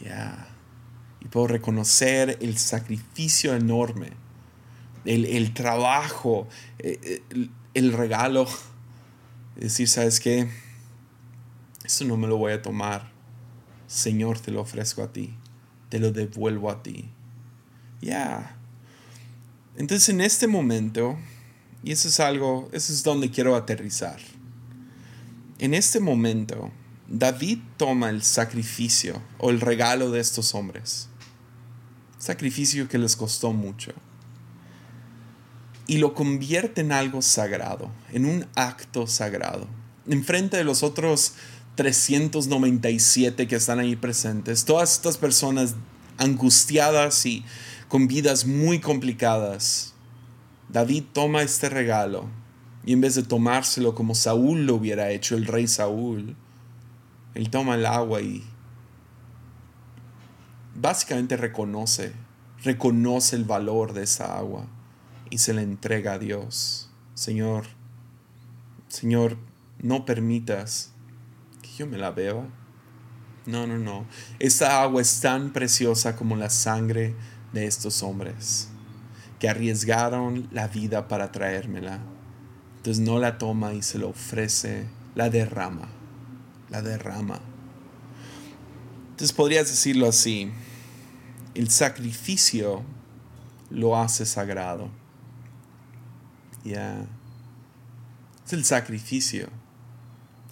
Ya. 0.00 0.48
Y 1.20 1.28
puedo 1.28 1.48
reconocer 1.48 2.38
el 2.40 2.58
sacrificio 2.58 3.54
enorme, 3.54 4.10
el, 5.04 5.54
trabajo, 5.54 6.48
eh, 6.78 7.22
el, 7.30 7.50
el, 7.74 7.92
regalo. 7.92 8.46
Decir, 9.56 9.88
¿sabes 9.88 10.20
qué? 10.20 10.48
Eso 11.84 12.04
no 12.04 12.16
me 12.16 12.26
lo 12.26 12.36
voy 12.36 12.52
a 12.52 12.62
tomar. 12.62 13.12
Señor, 13.86 14.38
te 14.38 14.50
lo 14.50 14.60
ofrezco 14.60 15.02
a 15.02 15.12
ti. 15.12 15.34
Te 15.88 15.98
lo 15.98 16.12
devuelvo 16.12 16.70
a 16.70 16.82
ti. 16.82 17.10
Ya. 18.00 18.56
Entonces 19.76 20.08
en 20.08 20.20
este 20.20 20.46
momento 20.46 21.16
y 21.84 21.92
eso 21.92 22.08
es 22.08 22.18
algo, 22.18 22.68
eso 22.72 22.92
es 22.92 23.02
donde 23.02 23.30
quiero 23.30 23.54
aterrizar. 23.54 24.18
En 25.58 25.74
este 25.74 26.00
momento, 26.00 26.72
David 27.08 27.58
toma 27.76 28.08
el 28.08 28.22
sacrificio 28.22 29.20
o 29.38 29.50
el 29.50 29.60
regalo 29.60 30.10
de 30.10 30.20
estos 30.20 30.54
hombres, 30.54 31.08
sacrificio 32.18 32.88
que 32.88 32.96
les 32.96 33.16
costó 33.16 33.52
mucho, 33.52 33.92
y 35.86 35.98
lo 35.98 36.14
convierte 36.14 36.80
en 36.80 36.90
algo 36.90 37.20
sagrado, 37.20 37.90
en 38.10 38.24
un 38.24 38.46
acto 38.54 39.06
sagrado. 39.06 39.68
En 40.08 40.24
frente 40.24 40.56
de 40.56 40.64
los 40.64 40.82
otros 40.82 41.34
397 41.74 43.46
que 43.46 43.56
están 43.56 43.78
ahí 43.78 43.94
presentes, 43.94 44.64
todas 44.64 44.94
estas 44.94 45.18
personas 45.18 45.74
angustiadas 46.16 47.26
y 47.26 47.44
con 47.88 48.08
vidas 48.08 48.46
muy 48.46 48.80
complicadas, 48.80 49.93
David 50.74 51.04
toma 51.12 51.42
este 51.42 51.68
regalo 51.68 52.26
y 52.84 52.94
en 52.94 53.00
vez 53.00 53.14
de 53.14 53.22
tomárselo 53.22 53.94
como 53.94 54.16
Saúl 54.16 54.66
lo 54.66 54.74
hubiera 54.74 55.12
hecho, 55.12 55.36
el 55.36 55.46
rey 55.46 55.68
Saúl, 55.68 56.34
él 57.34 57.48
toma 57.48 57.76
el 57.76 57.86
agua 57.86 58.20
y 58.20 58.42
básicamente 60.74 61.36
reconoce, 61.36 62.12
reconoce 62.64 63.36
el 63.36 63.44
valor 63.44 63.92
de 63.92 64.02
esa 64.02 64.36
agua 64.36 64.66
y 65.30 65.38
se 65.38 65.54
la 65.54 65.62
entrega 65.62 66.14
a 66.14 66.18
Dios. 66.18 66.90
Señor, 67.14 67.66
Señor, 68.88 69.36
no 69.80 70.04
permitas 70.04 70.90
que 71.62 71.70
yo 71.78 71.86
me 71.86 71.98
la 71.98 72.10
beba. 72.10 72.48
No, 73.46 73.68
no, 73.68 73.78
no. 73.78 74.06
Esta 74.40 74.82
agua 74.82 75.02
es 75.02 75.20
tan 75.20 75.52
preciosa 75.52 76.16
como 76.16 76.34
la 76.34 76.50
sangre 76.50 77.14
de 77.52 77.64
estos 77.66 78.02
hombres 78.02 78.73
que 79.44 79.50
arriesgaron 79.50 80.48
la 80.52 80.68
vida 80.68 81.06
para 81.06 81.30
traérmela. 81.30 82.00
Entonces 82.78 83.04
no 83.04 83.18
la 83.18 83.36
toma 83.36 83.74
y 83.74 83.82
se 83.82 83.98
la 83.98 84.06
ofrece, 84.06 84.86
la 85.14 85.28
derrama 85.28 85.90
la 86.74 86.82
derrama. 86.82 87.40
Entonces 89.10 89.32
podrías 89.32 89.68
decirlo 89.68 90.08
así, 90.08 90.50
el 91.54 91.70
sacrificio 91.70 92.82
lo 93.70 93.96
hace 93.96 94.26
sagrado. 94.26 94.90
Ya. 96.64 97.06
Es 98.44 98.52
el 98.52 98.64
sacrificio. 98.64 99.48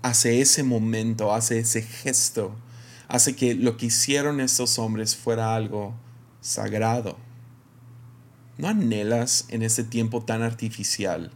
Hace 0.02 0.40
ese 0.40 0.62
momento, 0.62 1.34
hace 1.34 1.58
ese 1.58 1.82
gesto, 1.82 2.54
hace 3.08 3.34
que 3.34 3.54
lo 3.54 3.76
que 3.76 3.86
hicieron 3.86 4.40
estos 4.40 4.78
hombres 4.78 5.16
fuera 5.16 5.56
algo 5.56 5.94
sagrado. 6.40 7.16
¿No 8.58 8.68
anhelas 8.68 9.46
en 9.48 9.62
ese 9.62 9.84
tiempo 9.84 10.22
tan 10.22 10.42
artificial, 10.42 11.30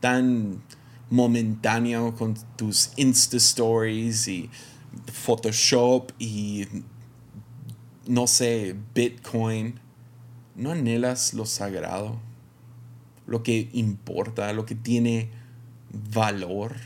tan 0.00 0.62
momentáneo 1.10 2.14
con 2.14 2.34
tus 2.56 2.90
Insta 2.96 3.36
Stories 3.36 4.28
y 4.28 4.50
Photoshop 5.12 6.12
y 6.18 6.66
no 8.06 8.26
sé, 8.26 8.76
Bitcoin. 8.94 9.80
¿No 10.54 10.70
anhelas 10.70 11.34
lo 11.34 11.44
sagrado? 11.44 12.18
Lo 13.26 13.42
que 13.42 13.68
importa, 13.72 14.52
lo 14.52 14.64
que 14.64 14.74
tiene 14.74 15.30
valor. 16.14 16.76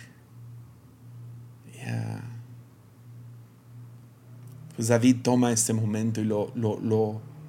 Pues 4.75 4.89
David 4.89 5.17
toma 5.23 5.53
este 5.53 5.75
momento 5.75 6.21
y 6.21 6.25
lo, 6.25 6.53
lo, 6.55 6.81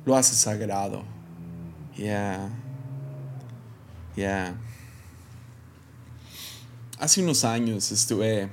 lo, 0.06 0.16
hace 0.16 0.36
sagrado. 0.36 1.04
Yeah. 2.02 2.50
Yeah 4.16 4.54
hace 7.02 7.24
unos 7.24 7.44
años 7.44 7.92
estuve, 7.92 8.50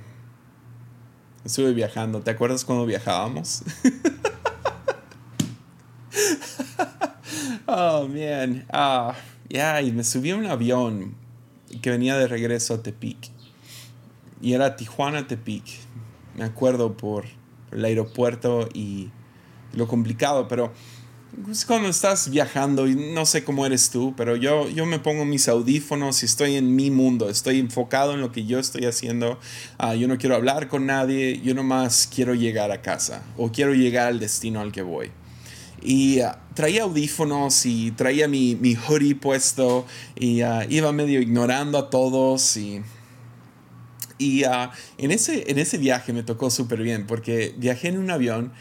estuve 1.45 1.75
viajando. 1.75 2.23
¿Te 2.23 2.31
acuerdas 2.31 2.65
cuando 2.65 2.87
viajábamos? 2.87 3.63
oh, 7.67 8.09
man. 8.09 8.67
Ah, 8.73 9.15
ya, 9.51 9.83
y 9.83 9.93
me 9.93 10.03
subí 10.03 10.31
a 10.31 10.37
un 10.37 10.47
avión 10.47 11.15
que 11.83 11.91
venía 11.91 12.17
de 12.17 12.27
regreso 12.27 12.75
a 12.75 12.83
Tepic. 12.83 13.31
Y 14.41 14.55
era 14.55 14.77
Tijuana-Tepic. 14.77 15.65
Me 16.35 16.45
acuerdo 16.45 16.97
por 16.97 17.27
el 17.71 17.85
aeropuerto 17.85 18.67
y 18.73 19.11
lo 19.75 19.87
complicado, 19.87 20.49
pero 20.49 20.73
pues, 21.45 21.65
cuando 21.65 21.89
estás 21.89 22.31
viajando 22.31 22.87
y 22.87 22.95
no 22.95 23.27
sé 23.27 23.45
cómo 23.45 23.67
eres 23.67 23.91
tú, 23.91 24.15
pero 24.17 24.37
yo, 24.37 24.69
yo 24.71 24.87
me 24.87 24.99
pongo 24.99 25.25
mis 25.25 25.49
audífonos 25.49 26.23
y 26.23 26.27
estoy 26.27 26.57
en 26.57 26.75
mi 26.75 26.91
mundo, 26.91 27.29
estoy 27.29 27.59
enfocado 27.59 28.15
en 28.15 28.21
lo 28.21 28.33
que 28.33 28.47
yo 28.47 28.59
estoy 28.59 28.87
haciendo. 28.87 29.39
Ah, 29.79 29.95
yo 29.95 30.09
no 30.09 30.19
quiero 30.19 30.37
hablar 30.37 30.69
con 30.69 30.87
nadie, 30.87 31.41
yo 31.43 31.55
nomás 31.55 32.09
quiero 32.13 32.35
llegar 32.35 32.71
a 32.71 32.83
casa 32.83 33.23
o 33.37 33.53
quiero 33.53 33.75
llegar 33.75 34.09
al 34.09 34.21
destino 34.21 34.61
al 34.61 34.73
que 34.73 34.83
voy. 34.83 35.11
Y 35.83 36.21
ah, 36.21 36.41
traía 36.55 36.83
audífonos 36.83 37.67
y 37.67 37.93
traía 37.93 38.27
mi, 38.27 38.57
mi 38.57 38.75
hoodie 38.75 39.15
puesto 39.15 39.87
y 40.17 40.41
ah, 40.41 40.67
iba 40.69 40.93
medio 40.93 41.21
ignorando 41.21 41.79
a 41.79 41.91
todos 41.91 42.57
y 42.57 42.83
y 44.19 44.43
en, 44.43 45.13
ese, 45.13 45.49
en 45.49 45.59
ese 45.59 45.79
viaje 45.79 46.13
me 46.13 46.25
tocó 46.25 46.51
súper 46.51 46.83
bien 46.83 47.07
porque 47.07 47.55
viajé 47.57 47.89
en 47.89 47.99
un 47.99 48.11
avión 48.11 48.53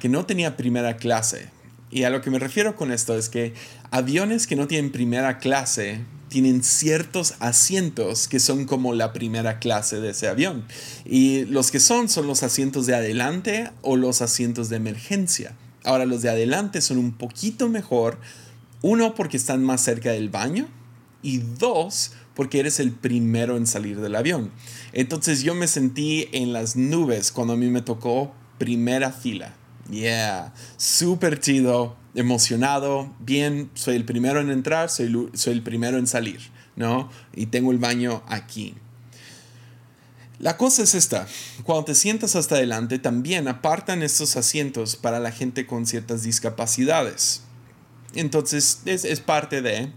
que 0.00 0.08
no 0.08 0.24
tenía 0.24 0.56
primera 0.56 0.96
clase. 0.96 1.50
Y 1.90 2.02
a 2.02 2.10
lo 2.10 2.20
que 2.20 2.30
me 2.30 2.38
refiero 2.38 2.76
con 2.76 2.90
esto 2.90 3.16
es 3.16 3.28
que 3.28 3.54
aviones 3.90 4.46
que 4.46 4.56
no 4.56 4.66
tienen 4.66 4.90
primera 4.90 5.38
clase 5.38 6.00
tienen 6.28 6.64
ciertos 6.64 7.34
asientos 7.38 8.26
que 8.26 8.40
son 8.40 8.64
como 8.64 8.94
la 8.94 9.12
primera 9.12 9.58
clase 9.58 10.00
de 10.00 10.10
ese 10.10 10.28
avión. 10.28 10.64
Y 11.04 11.44
los 11.44 11.70
que 11.70 11.80
son 11.80 12.08
son 12.08 12.26
los 12.26 12.42
asientos 12.42 12.86
de 12.86 12.94
adelante 12.94 13.70
o 13.82 13.96
los 13.96 14.22
asientos 14.22 14.68
de 14.68 14.76
emergencia. 14.76 15.54
Ahora 15.84 16.04
los 16.04 16.22
de 16.22 16.30
adelante 16.30 16.80
son 16.80 16.98
un 16.98 17.12
poquito 17.12 17.68
mejor. 17.68 18.18
Uno 18.82 19.14
porque 19.14 19.36
están 19.36 19.62
más 19.62 19.82
cerca 19.82 20.10
del 20.10 20.28
baño 20.28 20.66
y 21.22 21.38
dos 21.38 22.12
porque 22.34 22.60
eres 22.60 22.80
el 22.80 22.92
primero 22.92 23.56
en 23.56 23.66
salir 23.66 24.00
del 24.00 24.16
avión. 24.16 24.50
Entonces 24.92 25.42
yo 25.42 25.54
me 25.54 25.68
sentí 25.68 26.28
en 26.32 26.52
las 26.52 26.76
nubes 26.76 27.32
cuando 27.32 27.54
a 27.54 27.56
mí 27.56 27.70
me 27.70 27.82
tocó 27.82 28.34
primera 28.58 29.12
fila. 29.12 29.54
Yeah, 29.90 30.52
súper 30.76 31.38
chido, 31.38 31.96
emocionado, 32.14 33.14
bien, 33.20 33.70
soy 33.74 33.94
el 33.94 34.04
primero 34.04 34.40
en 34.40 34.50
entrar, 34.50 34.90
soy, 34.90 35.30
soy 35.34 35.52
el 35.52 35.62
primero 35.62 35.98
en 35.98 36.06
salir, 36.06 36.40
¿no? 36.74 37.08
Y 37.34 37.46
tengo 37.46 37.70
el 37.70 37.78
baño 37.78 38.22
aquí. 38.26 38.74
La 40.38 40.56
cosa 40.56 40.82
es 40.82 40.94
esta, 40.94 41.26
cuando 41.62 41.84
te 41.84 41.94
sientas 41.94 42.36
hasta 42.36 42.56
adelante 42.56 42.98
también 42.98 43.48
apartan 43.48 44.02
estos 44.02 44.36
asientos 44.36 44.96
para 44.96 45.18
la 45.20 45.30
gente 45.30 45.66
con 45.66 45.86
ciertas 45.86 46.24
discapacidades. 46.24 47.42
Entonces 48.14 48.80
es, 48.84 49.04
es 49.04 49.20
parte 49.20 49.62
de, 49.62 49.92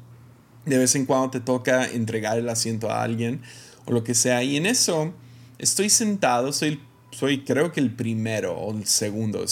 de 0.66 0.78
vez 0.78 0.96
en 0.96 1.06
cuando 1.06 1.32
te 1.32 1.40
toca 1.42 1.86
entregar 1.86 2.38
el 2.38 2.48
asiento 2.48 2.90
a 2.90 3.02
alguien 3.04 3.42
o 3.86 3.92
lo 3.92 4.04
que 4.04 4.14
sea. 4.14 4.42
Y 4.44 4.56
en 4.56 4.66
eso 4.66 5.14
estoy 5.58 5.90
sentado, 5.90 6.54
soy, 6.54 6.80
soy 7.12 7.44
creo 7.44 7.74
que 7.74 7.82
el 7.82 7.94
primero 7.94 8.54
o 8.58 8.74
el 8.74 8.86
segundo, 8.86 9.44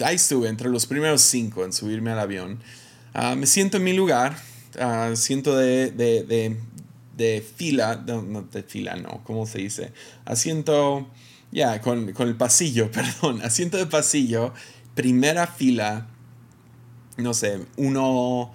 ahí 0.00 0.16
estuve 0.16 0.48
entre 0.48 0.68
los 0.68 0.86
primeros 0.86 1.22
cinco 1.22 1.64
en 1.64 1.72
subirme 1.72 2.10
al 2.10 2.20
avión. 2.20 2.60
Ah, 3.14 3.34
me 3.34 3.46
siento 3.46 3.76
en 3.76 3.84
mi 3.84 3.92
lugar, 3.92 4.36
uh, 4.80 5.14
siento 5.16 5.56
de, 5.56 5.90
de, 5.90 6.56
de, 7.16 7.42
fila, 7.42 8.02
no, 8.06 8.42
de 8.42 8.62
fila, 8.62 8.96
no, 8.96 9.22
¿cómo 9.24 9.46
se 9.46 9.58
dice? 9.58 9.92
Asiento, 10.24 11.08
ya, 11.50 11.80
con, 11.80 12.12
con, 12.12 12.28
el 12.28 12.36
pasillo, 12.36 12.90
perdón, 12.92 13.42
asiento 13.42 13.76
de 13.76 13.86
pasillo, 13.86 14.54
primera 14.94 15.46
fila, 15.46 16.08
no 17.18 17.34
sé, 17.34 17.60
uno, 17.76 18.52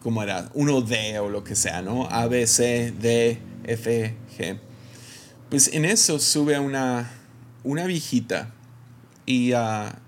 ¿cómo 0.00 0.22
era? 0.22 0.50
Uno 0.54 0.80
D 0.80 1.20
o 1.20 1.28
lo 1.28 1.44
que 1.44 1.54
sea, 1.54 1.80
¿no? 1.80 2.08
A, 2.10 2.26
B, 2.26 2.46
C, 2.48 2.92
D, 3.00 3.38
F, 3.64 4.16
G. 4.36 4.58
Pues 5.48 5.68
en 5.68 5.84
eso 5.84 6.18
sube 6.18 6.58
una, 6.58 7.10
una 7.62 7.86
viejita 7.86 8.52
y 9.26 9.52
ah, 9.52 9.98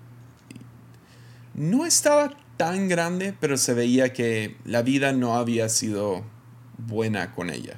no 1.53 1.85
estaba 1.85 2.35
tan 2.57 2.87
grande, 2.87 3.33
pero 3.39 3.57
se 3.57 3.73
veía 3.73 4.13
que 4.13 4.57
la 4.65 4.81
vida 4.81 5.13
no 5.13 5.35
había 5.35 5.69
sido 5.69 6.23
buena 6.77 7.33
con 7.33 7.49
ella. 7.49 7.77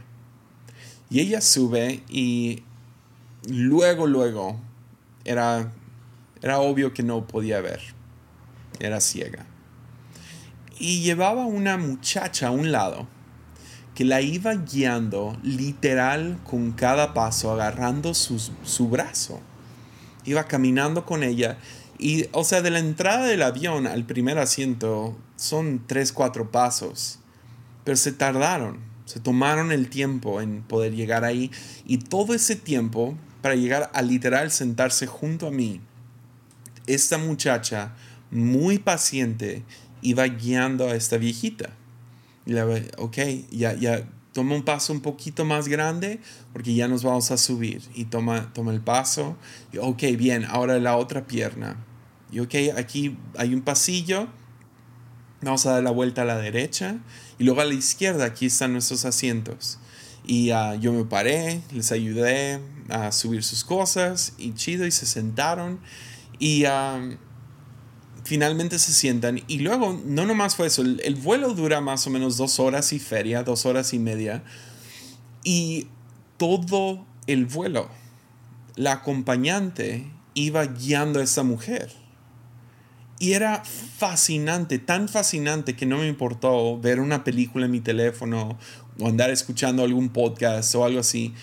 Y 1.10 1.20
ella 1.20 1.42
sube 1.42 2.04
y 2.10 2.64
luego, 3.48 4.08
luego, 4.08 4.60
era, 5.26 5.72
era 6.42 6.60
obvio 6.60 6.94
que 6.94 7.04
no 7.04 7.28
podía 7.28 7.62
ver. 7.62 7.82
Era 8.80 9.00
ciega. 9.00 9.46
Y 10.80 11.02
llevaba 11.02 11.46
una 11.46 11.78
muchacha 11.78 12.48
a 12.48 12.52
un 12.52 12.72
lado 12.72 13.08
que 13.96 14.06
la 14.06 14.22
iba 14.22 14.54
guiando 14.54 15.38
literal 15.42 16.40
con 16.44 16.72
cada 16.72 17.16
paso, 17.16 17.52
agarrando 17.52 18.14
su 18.14 18.90
brazo 18.90 19.42
iba 20.28 20.44
caminando 20.44 21.06
con 21.06 21.24
ella. 21.24 21.58
Y, 21.98 22.28
o 22.34 22.44
sea, 22.44 22.62
de 22.62 22.70
la 22.70 22.80
entrada 22.80 23.26
del 23.26 23.42
avión 23.42 23.88
al 23.88 24.06
primer 24.06 24.38
asiento 24.38 25.18
son 25.36 25.82
tres, 25.88 26.12
cuatro 26.12 26.52
pasos. 26.52 27.20
Pero 27.84 27.98
se 27.98 28.12
tardaron, 28.12 28.80
se 29.06 29.20
tomaron 29.20 29.72
el 29.72 29.90
tiempo 29.90 30.42
en 30.42 30.62
poder 30.62 30.94
llegar 30.94 31.24
ahí. 31.24 31.50
Y 31.86 32.00
todo 32.00 32.34
ese 32.36 32.56
tiempo 32.56 33.18
para 33.42 33.56
llegar 33.56 33.90
a 33.94 34.02
literal 34.02 34.52
sentarse 34.52 35.08
junto 35.08 35.48
a 35.48 35.52
mí, 35.52 35.80
esta 36.86 37.18
muchacha 37.18 37.96
muy 38.30 38.78
paciente 38.78 39.64
iba 40.02 40.26
guiando 40.28 40.88
a 40.88 40.96
esta 40.96 41.18
viejita. 41.18 41.70
Y 42.46 42.52
le 42.52 42.62
ok, 42.98 43.18
ya, 43.52 43.74
ya 43.74 44.06
toma 44.38 44.54
un 44.54 44.62
paso 44.62 44.94
un 44.94 45.02
poquito 45.02 45.46
más 45.46 45.68
grande 45.68 46.20
porque 46.54 46.76
ya 46.76 46.88
nos 46.88 47.02
vamos 47.02 47.32
a 47.32 47.38
subir. 47.38 47.82
Y 47.96 48.06
toma, 48.06 48.54
toma 48.54 48.72
el 48.72 48.82
paso. 48.82 49.36
Y, 49.74 49.80
ok, 49.80 50.04
bien, 50.16 50.46
ahora 50.46 50.78
la 50.78 50.96
otra 50.96 51.26
pierna. 51.26 51.84
Y 52.32 52.40
ok, 52.42 52.54
aquí 52.78 53.18
hay 53.36 53.56
un 53.56 53.64
pasillo. 53.64 54.28
Vamos 55.42 55.66
a 55.66 55.72
dar 55.72 55.84
la 55.84 55.90
vuelta 55.90 56.22
a 56.22 56.26
la 56.26 56.38
derecha. 56.38 56.98
Y 57.40 57.46
luego 57.46 57.62
a 57.62 57.66
la 57.66 57.74
izquierda, 57.74 58.26
aquí 58.26 58.46
están 58.46 58.74
nuestros 58.74 59.06
asientos. 59.06 59.80
Y 60.24 60.52
ah, 60.52 60.76
yo 60.76 60.94
me 60.94 61.06
paré, 61.06 61.64
les 61.72 61.92
ayudé 61.92 62.60
a 62.90 63.12
subir 63.12 63.44
sus 63.44 63.64
cosas 63.64 64.34
y 64.38 64.54
chido, 64.54 64.86
y 64.86 64.92
se 64.92 65.08
sentaron. 65.08 65.80
Y 66.38 66.66
ah, 66.66 67.00
finalmente 68.28 68.78
se 68.78 68.92
sientan 68.92 69.42
y 69.48 69.60
luego 69.60 70.02
no 70.06 70.26
nomás 70.26 70.58
fue 70.58 70.68
eso, 70.68 70.82
el, 70.82 71.16
vuelo 71.16 71.54
dura 71.54 71.80
más 71.80 72.06
o 72.08 72.10
menos 72.10 72.36
dos 72.36 72.60
horas 72.60 72.92
y 72.92 73.00
feria, 73.00 73.44
dos 73.44 73.66
horas 73.66 73.94
y 73.94 74.00
media 74.00 74.44
y 75.46 75.88
todo 76.36 77.06
el 77.26 77.46
vuelo, 77.46 77.90
la 78.76 78.92
acompañante 78.92 80.12
iba 80.34 80.66
guiando 80.66 81.22
a 81.22 81.24
esa 81.24 81.44
mujer. 81.44 81.90
Y 83.18 83.32
era 83.32 83.64
fascinante, 83.64 84.78
tan 84.78 85.08
fascinante 85.08 85.78
que 85.78 85.86
no 85.86 86.00
me 86.00 86.08
importó 86.08 86.78
ver 86.78 87.00
una 87.00 87.24
película 87.24 87.66
en 87.66 87.72
mi 87.72 87.80
teléfono 87.80 88.60
o 89.00 89.08
andar 89.08 89.30
escuchando 89.30 89.84
algún 89.84 90.10
podcast 90.10 90.76
o 90.76 90.84
algo 90.84 91.00
así 91.00 91.34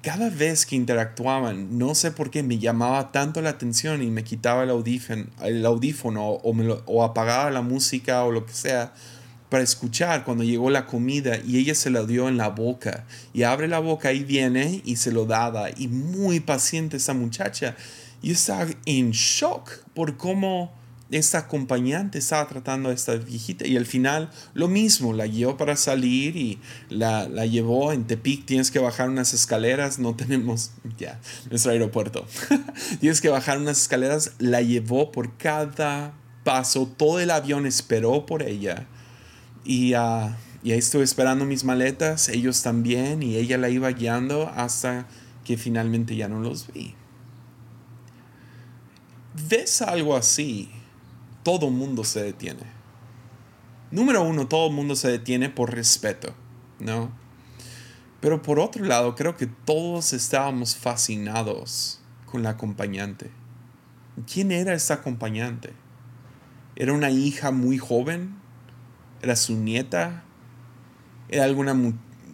cada 0.00 0.30
vez 0.30 0.64
que 0.64 0.76
interactuaban, 0.76 1.78
no 1.78 1.94
sé 1.94 2.10
por 2.10 2.30
qué 2.30 2.42
me 2.42 2.58
llamaba 2.58 3.12
tanto 3.12 3.42
la 3.42 3.50
atención 3.50 4.02
y 4.02 4.06
me 4.06 4.24
quitaba 4.24 4.62
el 4.62 4.70
audífono, 4.70 5.26
el 5.42 5.64
audífono 5.66 6.26
o, 6.26 7.04
apagaba 7.04 7.50
la 7.50 7.62
música 7.62 8.24
o 8.24 8.32
lo 8.32 8.46
que 8.46 8.54
sea 8.54 8.94
para 9.50 9.62
escuchar 9.62 10.24
cuando 10.24 10.44
llegó 10.44 10.70
la 10.70 10.86
comida 10.86 11.38
y 11.44 11.58
ella 11.58 11.74
se 11.74 11.90
la 11.90 12.04
dio 12.04 12.28
en 12.28 12.38
la 12.38 12.48
boca 12.48 13.04
y 13.34 13.42
abre 13.42 13.68
la 13.68 13.80
boca 13.80 14.12
y 14.12 14.24
viene 14.24 14.80
y 14.84 14.96
se 14.96 15.12
lo 15.12 15.26
daba 15.26 15.68
y 15.76 15.88
muy 15.88 16.40
paciente 16.40 16.96
esa 16.96 17.12
muchacha. 17.12 17.76
Y 18.22 18.30
estaba 18.30 18.66
en 18.86 19.10
shock 19.10 19.84
por 19.94 20.16
cómo 20.16 20.72
esta 21.12 21.38
acompañante 21.38 22.18
estaba 22.18 22.48
tratando 22.48 22.88
a 22.88 22.92
esta 22.92 23.14
viejita 23.14 23.66
y 23.66 23.76
al 23.76 23.86
final 23.86 24.30
lo 24.54 24.66
mismo, 24.66 25.12
la 25.12 25.26
llevó 25.26 25.56
para 25.56 25.76
salir 25.76 26.36
y 26.36 26.58
la, 26.88 27.28
la 27.28 27.46
llevó 27.46 27.92
en 27.92 28.06
Tepic, 28.06 28.46
tienes 28.46 28.70
que 28.70 28.78
bajar 28.78 29.10
unas 29.10 29.34
escaleras, 29.34 29.98
no 29.98 30.16
tenemos 30.16 30.72
ya 30.98 31.20
nuestro 31.50 31.72
aeropuerto, 31.72 32.26
tienes 33.00 33.20
que 33.20 33.28
bajar 33.28 33.58
unas 33.58 33.82
escaleras, 33.82 34.32
la 34.38 34.62
llevó 34.62 35.12
por 35.12 35.36
cada 35.36 36.14
paso, 36.44 36.86
todo 36.96 37.20
el 37.20 37.30
avión 37.30 37.66
esperó 37.66 38.26
por 38.26 38.42
ella 38.42 38.86
y, 39.64 39.94
uh, 39.94 40.34
y 40.64 40.72
ahí 40.72 40.78
estuve 40.78 41.04
esperando 41.04 41.44
mis 41.44 41.62
maletas, 41.64 42.28
ellos 42.28 42.62
también 42.62 43.22
y 43.22 43.36
ella 43.36 43.58
la 43.58 43.68
iba 43.68 43.90
guiando 43.90 44.50
hasta 44.54 45.06
que 45.44 45.56
finalmente 45.56 46.16
ya 46.16 46.28
no 46.28 46.40
los 46.40 46.72
vi. 46.72 46.94
¿Ves 49.48 49.82
algo 49.82 50.16
así? 50.16 50.70
Todo 51.42 51.68
el 51.68 51.74
mundo 51.74 52.04
se 52.04 52.22
detiene. 52.22 52.62
Número 53.90 54.22
uno, 54.22 54.48
todo 54.48 54.68
el 54.68 54.74
mundo 54.74 54.96
se 54.96 55.08
detiene 55.08 55.50
por 55.50 55.74
respeto, 55.74 56.34
¿no? 56.78 57.10
Pero 58.20 58.40
por 58.40 58.58
otro 58.58 58.84
lado, 58.84 59.14
creo 59.14 59.36
que 59.36 59.46
todos 59.46 60.12
estábamos 60.12 60.76
fascinados 60.76 62.00
con 62.24 62.42
la 62.42 62.50
acompañante. 62.50 63.30
¿Quién 64.32 64.52
era 64.52 64.74
esa 64.74 64.94
acompañante? 64.94 65.72
¿Era 66.76 66.92
una 66.92 67.10
hija 67.10 67.50
muy 67.50 67.78
joven? 67.78 68.36
¿Era 69.22 69.36
su 69.36 69.56
nieta? 69.56 70.22
¿Era 71.28 71.44
alguna 71.44 71.74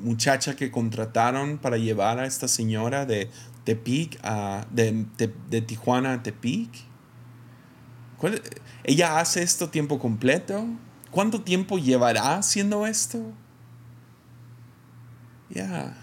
muchacha 0.00 0.54
que 0.56 0.70
contrataron 0.70 1.58
para 1.58 1.78
llevar 1.78 2.18
a 2.18 2.26
esta 2.26 2.48
señora 2.48 3.06
de 3.06 3.30
Tepic 3.64 4.18
a, 4.22 4.66
de, 4.70 5.06
de 5.48 5.60
Tijuana 5.62 6.12
a 6.12 6.22
Tepic? 6.22 6.87
¿Ella 8.84 9.18
hace 9.18 9.42
esto 9.42 9.70
tiempo 9.70 9.98
completo? 9.98 10.66
¿Cuánto 11.10 11.42
tiempo 11.42 11.78
llevará 11.78 12.36
haciendo 12.36 12.86
esto? 12.86 13.32
Ya. 15.50 15.96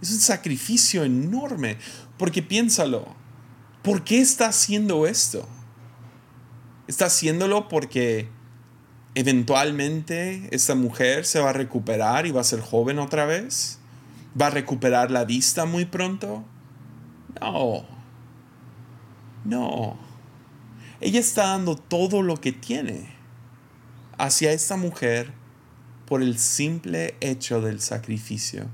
Es 0.00 0.10
un 0.10 0.18
sacrificio 0.18 1.04
enorme. 1.04 1.78
Porque 2.16 2.42
piénsalo. 2.42 3.06
¿Por 3.82 4.04
qué 4.04 4.20
está 4.20 4.48
haciendo 4.48 5.06
esto? 5.06 5.48
¿Está 6.86 7.06
haciéndolo 7.06 7.68
porque 7.68 8.28
eventualmente 9.14 10.48
esta 10.52 10.74
mujer 10.74 11.24
se 11.24 11.40
va 11.40 11.50
a 11.50 11.52
recuperar 11.52 12.26
y 12.26 12.30
va 12.30 12.40
a 12.40 12.44
ser 12.44 12.60
joven 12.60 12.98
otra 12.98 13.24
vez? 13.24 13.78
¿Va 14.40 14.46
a 14.46 14.50
recuperar 14.50 15.10
la 15.10 15.24
vista 15.24 15.64
muy 15.64 15.84
pronto? 15.84 16.44
No. 17.40 17.84
No. 19.44 20.07
Ella 21.00 21.20
está 21.20 21.48
dando 21.48 21.76
todo 21.76 22.22
lo 22.22 22.40
que 22.40 22.52
tiene 22.52 23.08
hacia 24.18 24.52
esta 24.52 24.76
mujer 24.76 25.32
por 26.06 26.22
el 26.22 26.38
simple 26.38 27.16
hecho 27.20 27.60
del 27.60 27.80
sacrificio. 27.80 28.68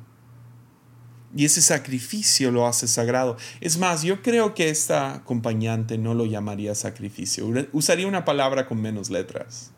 Y 1.37 1.45
ese 1.45 1.61
sacrificio 1.63 2.53
lo 2.53 2.67
hace 2.67 2.87
sagrado. 2.87 3.37
Es 3.61 3.77
más, 3.77 4.03
yo 4.05 4.23
creo 4.23 4.55
que 4.55 4.71
esta 4.71 5.15
acompañante 5.15 5.99
no 5.99 6.15
lo 6.15 6.27
llamaría 6.27 6.75
sacrificio. 6.75 7.47
Usaría 7.73 8.07
una 8.07 8.25
palabra 8.25 8.67
con 8.67 8.81
menos 8.81 9.11
letras. 9.11 9.73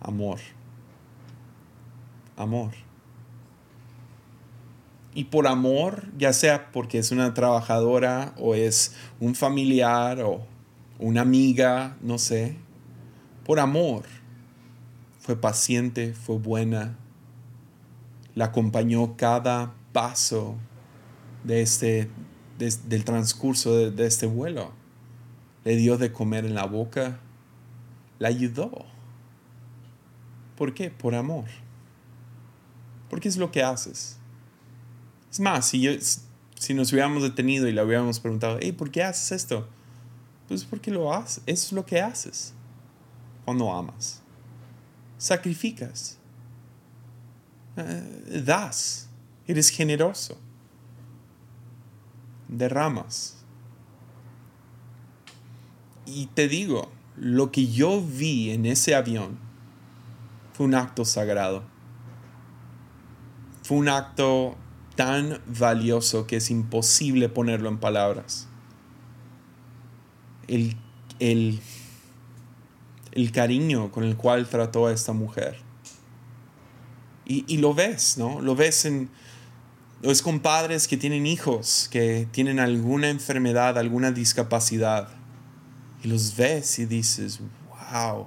Amor. 0.00 0.40
Amor. 2.36 2.72
Y 5.14 5.24
por 5.24 5.46
amor, 5.46 6.04
ya 6.18 6.32
sea 6.32 6.72
porque 6.72 6.98
es 6.98 7.12
una 7.12 7.34
trabajadora 7.34 8.34
o 8.38 8.54
es 8.54 8.94
un 9.20 9.34
familiar 9.34 10.20
o 10.22 10.46
una 10.98 11.22
amiga, 11.22 11.96
no 12.00 12.18
sé, 12.18 12.56
por 13.44 13.60
amor. 13.60 14.04
Fue 15.20 15.36
paciente, 15.36 16.12
fue 16.12 16.36
buena, 16.36 16.98
la 18.34 18.46
acompañó 18.46 19.16
cada 19.16 19.74
paso 19.92 20.56
de 21.44 21.62
este, 21.62 22.10
del 22.58 23.04
transcurso 23.04 23.90
de, 23.90 24.06
este 24.06 24.26
vuelo. 24.26 24.72
Le 25.64 25.76
dio 25.76 25.96
de 25.96 26.12
comer 26.12 26.44
en 26.44 26.54
la 26.54 26.66
boca, 26.66 27.20
la 28.18 28.28
ayudó. 28.28 28.84
¿Por 30.56 30.74
qué? 30.74 30.90
Por 30.90 31.14
amor. 31.14 31.46
Porque 33.08 33.28
es 33.28 33.36
lo 33.36 33.50
que 33.50 33.62
haces. 33.62 34.18
Es 35.30 35.40
más, 35.40 35.66
si, 35.66 35.80
yo, 35.80 35.92
si 36.54 36.74
nos 36.74 36.92
hubiéramos 36.92 37.22
detenido 37.22 37.66
y 37.66 37.72
le 37.72 37.82
hubiéramos 37.82 38.20
preguntado, 38.20 38.58
hey, 38.60 38.72
¿por 38.72 38.90
qué 38.90 39.02
haces 39.02 39.32
esto? 39.32 39.68
Pues 40.48 40.64
porque 40.64 40.90
lo 40.90 41.12
haces. 41.12 41.42
Eso 41.46 41.66
es 41.66 41.72
lo 41.72 41.86
que 41.86 42.00
haces 42.00 42.54
cuando 43.44 43.72
amas. 43.72 44.22
Sacrificas. 45.18 46.18
Eh, 47.76 48.42
das. 48.44 49.08
Eres 49.46 49.70
generoso. 49.70 50.38
Derramas. 52.48 53.44
Y 56.06 56.26
te 56.26 56.48
digo, 56.48 56.90
lo 57.16 57.50
que 57.50 57.70
yo 57.70 58.02
vi 58.02 58.50
en 58.50 58.66
ese 58.66 58.94
avión 58.94 59.38
fue 60.52 60.66
un 60.66 60.74
acto 60.74 61.04
sagrado. 61.04 61.64
Fue 63.62 63.78
un 63.78 63.88
acto 63.88 64.56
tan 64.94 65.40
valioso 65.46 66.26
que 66.26 66.36
es 66.36 66.50
imposible 66.50 67.30
ponerlo 67.30 67.70
en 67.70 67.78
palabras 67.78 68.48
el, 70.48 70.76
el, 71.18 71.60
cariño 73.32 73.90
con 73.90 74.04
el 74.04 74.16
cual 74.16 74.48
trató 74.48 74.86
a 74.86 74.92
esta 74.92 75.12
mujer. 75.12 75.58
Y, 77.26 77.56
lo 77.56 77.72
ves, 77.72 78.18
¿no? 78.18 78.40
Lo 78.42 78.54
ves 78.54 78.84
en... 78.84 79.08
Es 80.02 80.20
con 80.20 80.40
padres 80.40 80.86
que 80.86 80.98
tienen 80.98 81.26
hijos, 81.26 81.88
que 81.90 82.28
tienen 82.30 82.60
alguna 82.60 83.08
enfermedad, 83.08 83.78
alguna 83.78 84.12
discapacidad. 84.12 85.08
Y 86.02 86.08
los 86.08 86.36
ves 86.36 86.78
y 86.78 86.84
dices, 86.84 87.40
wow, 87.70 88.26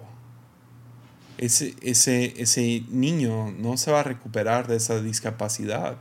ese, 1.38 1.76
ese, 1.82 2.34
ese 2.42 2.84
niño 2.90 3.52
no 3.52 3.78
se 3.78 3.92
va 3.92 4.00
a 4.00 4.04
recuperar 4.04 4.68
de 4.68 4.78
esa 4.78 5.00
discapacidad. 5.00 6.00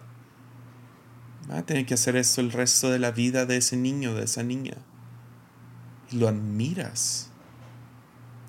Va 1.50 1.58
a 1.58 1.66
tener 1.66 1.84
que 1.84 1.92
hacer 1.92 2.16
esto 2.16 2.40
el 2.40 2.52
resto 2.52 2.90
de 2.90 2.98
la 2.98 3.10
vida 3.10 3.44
de 3.44 3.58
ese 3.58 3.76
niño, 3.76 4.14
de 4.14 4.24
esa 4.24 4.42
niña 4.42 4.78
y 6.10 6.16
lo 6.16 6.28
admiras. 6.28 7.28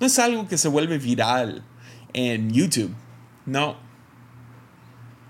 No 0.00 0.06
es 0.06 0.18
algo 0.18 0.46
que 0.46 0.58
se 0.58 0.68
vuelve 0.68 0.98
viral 0.98 1.64
en 2.12 2.50
YouTube, 2.50 2.94
no. 3.46 3.76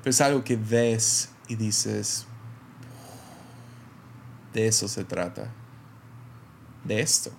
Pero 0.03 0.11
es 0.11 0.20
algo 0.20 0.45
que 0.45 0.57
ves 0.57 1.31
y 1.49 1.57
dices, 1.57 2.26
De 4.53 4.66
eso 4.66 4.89
se 4.89 5.05
trata. 5.05 5.53
De 6.85 7.01
esto. 7.01 7.31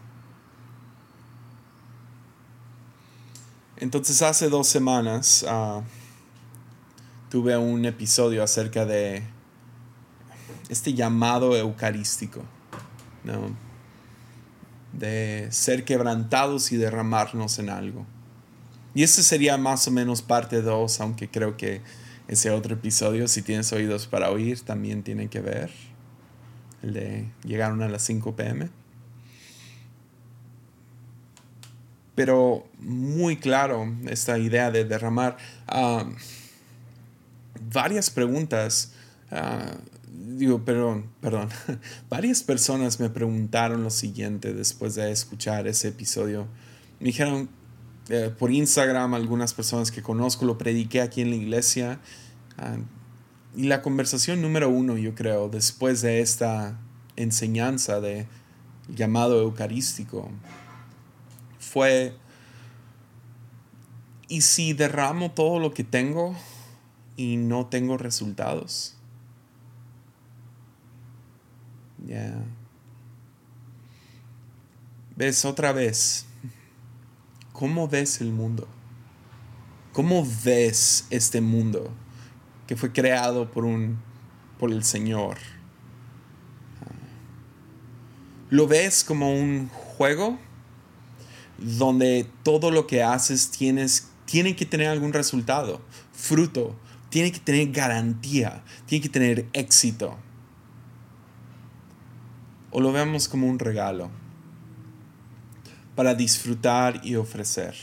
Entonces 3.78 4.22
hace 4.22 4.50
dos 4.50 4.68
semanas 4.68 5.46
ah, 5.48 5.82
tuve 7.30 7.58
un 7.58 7.86
episodio 7.86 8.44
acerca 8.44 8.86
de 8.86 9.24
este 10.68 10.94
llamado 10.94 11.56
eucarístico, 11.56 12.44
de 14.94 15.48
ser 15.52 15.86
quebrantados 15.86 16.72
y 16.72 16.78
derramarnos 16.78 17.60
en 17.60 17.70
algo. 17.70 18.06
Y 18.94 19.04
ese 19.04 19.24
sería 19.24 19.58
más 19.58 19.88
o 19.88 19.92
menos 19.92 20.22
parte 20.22 20.62
dos, 20.62 21.00
aunque 21.00 21.30
creo 21.30 21.58
que 21.58 21.82
ese 22.28 22.52
otro 22.52 22.76
episodio, 22.76 23.28
si 23.28 23.42
tienes 23.42 23.72
oídos 23.72 24.08
para 24.08 24.32
oír, 24.32 24.62
también 24.62 25.04
tiene 25.04 25.30
que 25.30 25.42
ver. 25.42 25.72
El 26.82 26.94
de 26.94 27.32
llegaron 27.44 27.82
a 27.82 27.90
las 27.90 28.04
5 28.04 28.36
pm. 28.36 28.70
pero 32.20 32.68
muy 32.80 33.38
claro 33.38 33.96
esta 34.10 34.38
idea 34.38 34.72
de 34.72 34.84
derramar. 34.84 35.38
Ah, 35.66 36.04
varias 37.72 38.10
preguntas, 38.10 38.92
ah, 39.32 39.78
digo, 40.20 40.66
perdón, 40.66 41.10
perdón, 41.22 41.50
varias 42.10 42.44
personas 42.44 43.00
me 43.00 43.10
preguntaron 43.10 43.84
lo 43.84 43.90
siguiente 43.90 44.54
después 44.54 44.96
de 44.96 45.12
escuchar 45.12 45.68
ese 45.68 45.90
episodio. 45.90 46.48
Me 47.00 47.08
dijeron 47.08 47.50
eh, 48.10 48.34
por 48.38 48.52
Instagram, 48.52 49.14
algunas 49.14 49.54
personas 49.54 49.92
que 49.92 50.02
conozco, 50.02 50.46
lo 50.46 50.58
prediqué 50.58 51.02
aquí 51.02 51.22
en 51.22 51.30
la 51.30 51.36
iglesia. 51.38 52.00
Ah, 52.58 52.78
y 53.56 53.64
la 53.64 53.82
conversación 53.82 54.42
número 54.42 54.70
uno, 54.70 54.98
yo 54.98 55.16
creo, 55.16 55.50
después 55.50 56.02
de 56.02 56.22
esta 56.22 56.80
enseñanza 57.16 58.00
de 58.00 58.28
llamado 58.88 59.42
eucarístico, 59.42 60.30
fue, 61.60 62.14
¿y 64.28 64.42
si 64.42 64.74
derramo 64.74 65.32
todo 65.32 65.60
lo 65.60 65.74
que 65.74 65.84
tengo 65.84 66.36
y 67.16 67.38
no 67.38 67.68
tengo 67.68 67.98
resultados? 67.98 68.99
Ya. 72.06 72.44
¿Ves 75.16 75.46
otra 75.46 75.72
vez? 75.72 76.26
¿Cómo 77.52 77.88
ves 77.88 78.22
el 78.22 78.32
mundo? 78.32 78.68
¿Cómo 79.94 80.26
ves 80.44 81.08
este 81.10 81.42
mundo 81.42 81.92
que 82.68 82.78
fue 82.78 82.92
creado 82.94 83.52
por 83.52 83.66
un 83.66 84.00
por 84.58 84.72
el 84.72 84.84
Señor? 84.84 85.38
¿Lo 88.50 88.68
ves 88.68 89.04
como 89.04 89.34
un 89.34 89.68
juego? 89.70 90.40
donde 91.62 92.28
todo 92.44 92.72
lo 92.72 92.88
que 92.88 93.04
haces 93.04 93.52
tienes, 93.52 94.10
tiene 94.26 94.56
que 94.56 94.66
tener 94.66 94.88
algún 94.88 95.14
resultado, 95.14 95.82
fruto, 96.14 96.76
tiene 97.10 97.32
que 97.32 97.40
tener 97.40 97.72
garantía, 97.72 98.64
tiene 98.86 99.04
que 99.04 99.10
tener 99.10 99.46
éxito. 99.54 100.18
O 102.72 102.82
lo 102.82 102.92
vemos 102.92 103.28
como 103.28 103.48
un 103.48 103.60
regalo 103.60 104.10
para 105.96 106.16
disfrutar 106.16 107.02
y 107.04 107.16
ofrecer. 107.16 107.76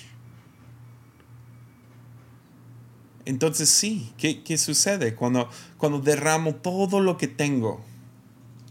Entonces 3.24 3.68
sí, 3.68 4.12
¿qué, 4.16 4.57
sucede 4.57 5.14
cuando, 5.14 5.51
cuando 5.78 6.01
derramo 6.01 6.55
todo 6.55 7.01
lo 7.01 7.16
que 7.18 7.26
tengo 7.26 7.84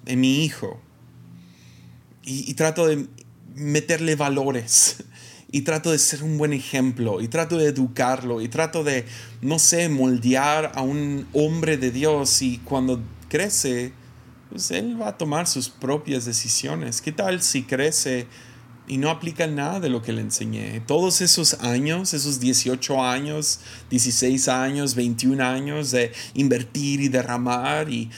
en 0.05 0.21
mi 0.21 0.45
hijo 0.45 0.79
y 2.23 2.53
trato 2.55 2.87
de 2.87 3.07
meterle 3.55 4.15
valores 4.15 5.03
y 5.51 5.61
trato 5.61 5.91
de 5.91 5.99
ser 5.99 6.23
un 6.23 6.37
buen 6.37 6.53
ejemplo 6.53 7.21
y 7.21 7.27
trato 7.27 7.57
de 7.57 7.67
educarlo 7.67 8.41
y 8.41 8.49
trato 8.49 8.83
de, 8.83 9.05
no 9.41 9.57
sé, 9.57 9.87
moldear 9.89 10.73
a 10.75 10.81
un 10.81 11.27
hombre 11.33 11.77
de 11.77 11.91
Dios 11.91 12.41
y 12.41 12.57
cuando 12.59 13.01
crece, 13.29 13.93
pues 14.55 14.71
él 14.71 15.01
va 15.01 15.09
a 15.09 15.17
tomar 15.17 15.47
sus 15.47 15.67
propias 15.67 16.23
decisiones. 16.23 17.01
¿Qué 17.01 17.11
tal 17.11 17.41
si 17.41 17.63
crece 17.63 18.25
y 18.87 18.97
no 18.97 19.09
aplica 19.09 19.47
nada 19.47 19.81
de 19.81 19.89
lo 19.89 20.01
que 20.01 20.13
le 20.13 20.21
enseñé? 20.21 20.79
Todos 20.79 21.19
esos 21.19 21.55
años, 21.55 22.13
esos 22.13 22.39
18 22.39 23.03
años, 23.03 23.59
16 23.89 24.47
años, 24.47 24.95
21 24.95 25.43
años 25.43 25.91
de 25.91 26.13
invertir 26.35 27.01
y 27.01 27.09
derramar 27.09 27.89
y 27.89 28.09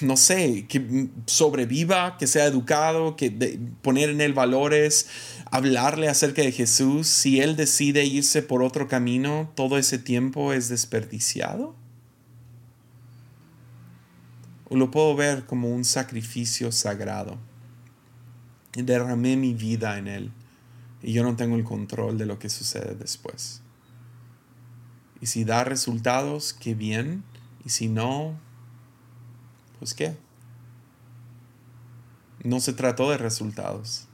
no 0.00 0.16
sé, 0.16 0.64
que 0.66 1.10
sobreviva, 1.26 2.16
que 2.16 2.26
sea 2.26 2.46
educado, 2.46 3.14
que 3.14 3.58
poner 3.82 4.08
en 4.08 4.22
él 4.22 4.32
valores, 4.32 5.08
hablarle 5.50 6.08
acerca 6.08 6.40
de 6.40 6.52
Jesús, 6.52 7.06
si 7.06 7.42
él 7.42 7.54
decide 7.54 8.06
irse 8.06 8.40
por 8.40 8.62
otro 8.62 8.88
camino, 8.88 9.52
todo 9.56 9.76
ese 9.76 9.98
tiempo 9.98 10.54
es 10.54 10.70
desperdiciado? 10.70 11.81
¿O 14.72 14.76
lo 14.76 14.90
puedo 14.90 15.14
ver 15.14 15.44
como 15.44 15.68
un 15.68 15.84
sacrificio 15.84 16.72
sagrado? 16.72 17.36
Derramé 18.72 19.36
mi 19.36 19.52
vida 19.52 19.98
en 19.98 20.08
él 20.08 20.32
y 21.02 21.12
yo 21.12 21.22
no 21.22 21.36
tengo 21.36 21.56
el 21.56 21.64
control 21.64 22.16
de 22.16 22.24
lo 22.24 22.38
que 22.38 22.48
sucede 22.48 22.94
después. 22.94 23.60
Y 25.20 25.26
si 25.26 25.44
da 25.44 25.62
resultados, 25.64 26.54
qué 26.54 26.74
bien. 26.74 27.22
Y 27.66 27.68
si 27.68 27.90
no, 27.90 28.40
pues 29.78 29.92
qué. 29.92 30.16
No 32.42 32.58
se 32.58 32.72
trató 32.72 33.10
de 33.10 33.18
resultados. 33.18 34.08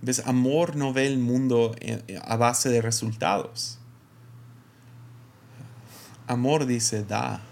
¿Ves? 0.00 0.26
Amor 0.26 0.74
no 0.74 0.92
ve 0.92 1.06
el 1.06 1.18
mundo 1.18 1.76
eh, 1.78 2.18
a 2.24 2.34
base 2.34 2.68
de 2.68 2.82
resultados. 2.82 3.78
Amor 6.26 6.66
dice, 6.66 7.04
da, 7.04 7.42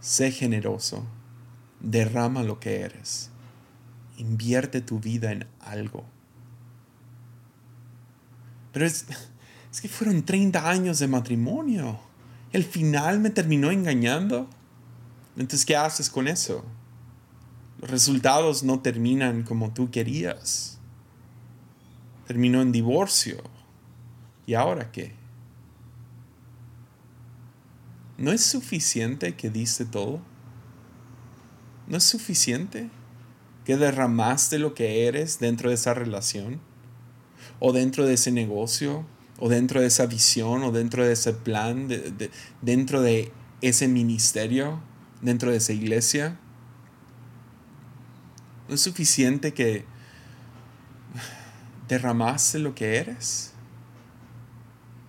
sé 0.00 0.30
generoso, 0.30 1.04
derrama 1.80 2.42
lo 2.42 2.60
que 2.60 2.80
eres, 2.80 3.30
invierte 4.16 4.80
tu 4.80 5.00
vida 5.00 5.32
en 5.32 5.46
algo. 5.60 6.04
Pero 8.72 8.86
es, 8.86 9.06
es 9.72 9.80
que 9.80 9.88
fueron 9.88 10.24
30 10.24 10.68
años 10.68 10.98
de 10.98 11.08
matrimonio. 11.08 11.98
El 12.52 12.64
final 12.64 13.20
me 13.20 13.30
terminó 13.30 13.70
engañando. 13.70 14.48
Entonces, 15.36 15.66
¿qué 15.66 15.76
haces 15.76 16.10
con 16.10 16.28
eso? 16.28 16.64
Los 17.80 17.90
resultados 17.90 18.64
no 18.64 18.80
terminan 18.80 19.42
como 19.42 19.72
tú 19.72 19.90
querías. 19.90 20.78
Terminó 22.26 22.60
en 22.60 22.72
divorcio. 22.72 23.42
¿Y 24.46 24.54
ahora 24.54 24.90
qué? 24.90 25.17
¿No 28.18 28.32
es 28.32 28.42
suficiente 28.42 29.34
que 29.34 29.48
diste 29.48 29.86
todo? 29.86 30.20
¿No 31.86 31.96
es 31.96 32.04
suficiente 32.04 32.90
que 33.64 33.76
derramaste 33.78 34.58
lo 34.58 34.74
que 34.74 35.06
eres 35.06 35.38
dentro 35.38 35.70
de 35.70 35.76
esa 35.76 35.94
relación? 35.94 36.60
¿O 37.60 37.72
dentro 37.72 38.04
de 38.04 38.14
ese 38.14 38.32
negocio? 38.32 39.06
¿O 39.38 39.48
dentro 39.48 39.80
de 39.80 39.86
esa 39.86 40.04
visión? 40.04 40.62
¿O 40.64 40.72
dentro 40.72 41.06
de 41.06 41.12
ese 41.12 41.32
plan? 41.32 41.88
¿Dentro 42.60 43.00
de 43.00 43.32
ese 43.62 43.88
ministerio? 43.88 44.82
dentro 45.20 45.50
de 45.50 45.58
esa 45.58 45.72
iglesia. 45.72 46.38
No 48.68 48.74
es 48.74 48.80
suficiente 48.80 49.54
que 49.54 49.84
derramaste 51.88 52.58
lo 52.58 52.74
que 52.74 52.96
eres 52.96 53.52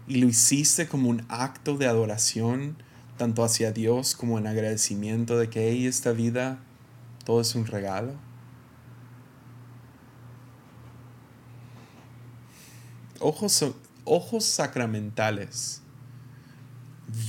y 0.07 0.16
lo 0.16 0.28
hiciste 0.28 0.88
como 0.88 1.10
un 1.10 1.26
acto 1.28 1.78
de 1.78 1.88
adoración 1.88 2.82
tanto 3.20 3.43
hacia 3.43 3.74
Dios 3.74 4.15
como 4.15 4.39
en 4.39 4.47
agradecimiento 4.47 5.38
de 5.38 5.49
que 5.49 5.88
esta 5.88 6.13
vida 6.13 6.57
todo 7.26 7.41
es 7.41 7.53
un 7.53 7.67
regalo. 7.67 8.13
Ojos, 13.20 13.65
ojos 14.05 14.45
sacramentales 14.45 15.82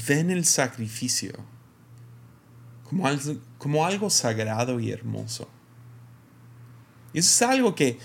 ven 0.07 0.31
el 0.31 0.45
sacrificio 0.45 1.33
como 3.59 3.85
algo, 3.85 4.11
sagrado 4.11 4.79
y 4.79 4.93
hermoso. 4.93 5.49
Y 7.13 7.19
eso 7.19 7.29
es 7.29 7.51
algo 7.51 7.75
que 7.75 7.99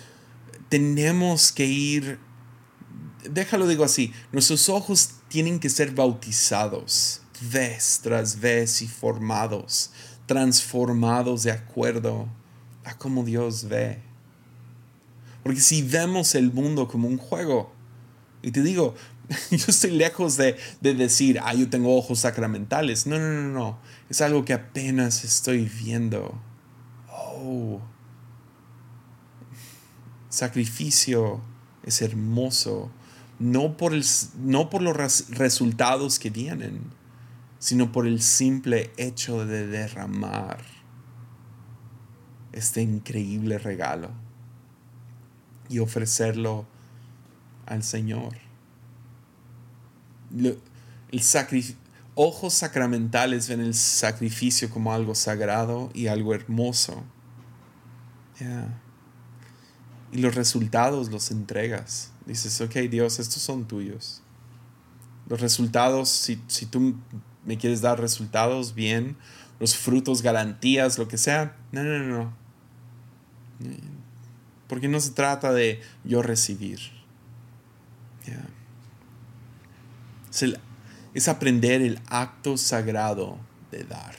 tenemos 0.69 1.51
que 1.51 1.65
ir, 1.65 2.19
déjalo 3.29 3.67
digo 3.67 3.83
así, 3.83 4.11
nuestros 4.31 4.69
ojos 4.69 5.11
tienen 5.27 5.59
que 5.59 5.69
ser 5.69 5.91
bautizados 5.91 7.21
vez 7.41 7.99
tras 8.01 8.39
vez 8.39 8.81
y 8.81 8.88
formados, 8.88 9.91
transformados 10.25 11.43
de 11.43 11.51
acuerdo 11.51 12.27
a 12.83 12.97
cómo 12.97 13.23
Dios 13.23 13.65
ve. 13.67 13.99
Porque 15.43 15.59
si 15.59 15.81
vemos 15.81 16.36
el 16.36 16.51
mundo 16.51 16.88
como 16.88 17.07
un 17.07 17.17
juego, 17.17 17.73
y 18.41 18.51
te 18.51 18.61
digo, 18.61 18.95
Yo 19.51 19.65
estoy 19.67 19.91
lejos 19.91 20.38
de, 20.38 20.57
de, 20.81 20.93
decir, 20.93 21.39
ah, 21.43 21.53
yo 21.53 21.69
tengo 21.69 21.95
ojos 21.95 22.19
sacramentales. 22.19 23.07
No, 23.07 23.17
no, 23.19 23.31
no, 23.31 23.49
no. 23.49 23.79
Es 24.09 24.21
algo 24.21 24.45
que 24.45 24.53
apenas 24.53 25.23
estoy 25.23 25.65
viendo. 25.65 26.39
Oh. 27.09 27.81
Sacrificio 30.29 31.41
es 31.83 32.01
hermoso. 32.01 32.91
No 33.39 33.75
por, 33.77 33.93
el, 33.93 34.05
no 34.39 34.69
por 34.69 34.81
los 34.81 35.27
resultados 35.29 36.19
que 36.19 36.29
vienen, 36.29 36.81
sino 37.60 37.91
por 37.91 38.08
el 38.08 38.22
simple 38.22 38.91
hecho 38.97 39.45
de 39.45 39.68
derramar 39.68 40.60
este 42.51 42.82
increíble 42.82 43.58
regalo 43.58 44.12
y 45.70 45.80
ofrecerlo 45.80 46.66
al 47.66 47.84
Señor. 47.84 48.38
el 50.32 51.24
ojos 52.16 52.53
sacramentales 52.53 53.49
ven 53.49 53.60
el 53.60 53.74
sacrificio 53.74 54.70
como 54.70 54.93
algo 54.93 55.16
sagrado 55.16 55.89
y 55.93 56.08
algo 56.08 56.34
hermoso. 56.34 57.03
Y 60.12 60.20
los 60.20 60.36
resultados 60.36 61.12
los 61.12 61.32
entregas. 61.32 62.12
Dices, 62.26 62.60
ok 62.62 62.76
Dios, 62.89 63.20
estos 63.20 63.41
son 63.41 63.68
tuyos. 63.68 64.22
Los 65.28 65.41
resultados, 65.41 66.10
si, 66.10 66.41
si 66.47 66.68
tú 66.68 66.95
me 67.45 67.57
quieres 67.57 67.81
dar 67.81 67.99
resultados, 67.99 68.73
bien. 68.75 69.15
Los 69.59 69.75
frutos, 69.75 70.21
garantías, 70.21 70.97
lo 70.97 71.07
que 71.07 71.17
sea. 71.17 71.55
No, 71.71 71.83
no, 71.83 71.99
no. 71.99 72.33
Porque 74.67 74.87
no 74.87 74.99
se 74.99 75.11
trata 75.11 75.53
de 75.53 75.81
yo 76.03 76.21
recibir. 76.21 76.79
Es, 81.13 81.27
aprender 81.29 81.81
el 81.81 82.01
acto 82.07 82.57
sagrado 82.57 83.37
de 83.71 83.83
dar. 83.85 84.15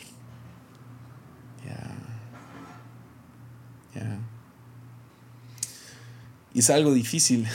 Y 6.54 6.60
es 6.60 6.70
algo 6.70 6.94
difícil. 6.94 7.46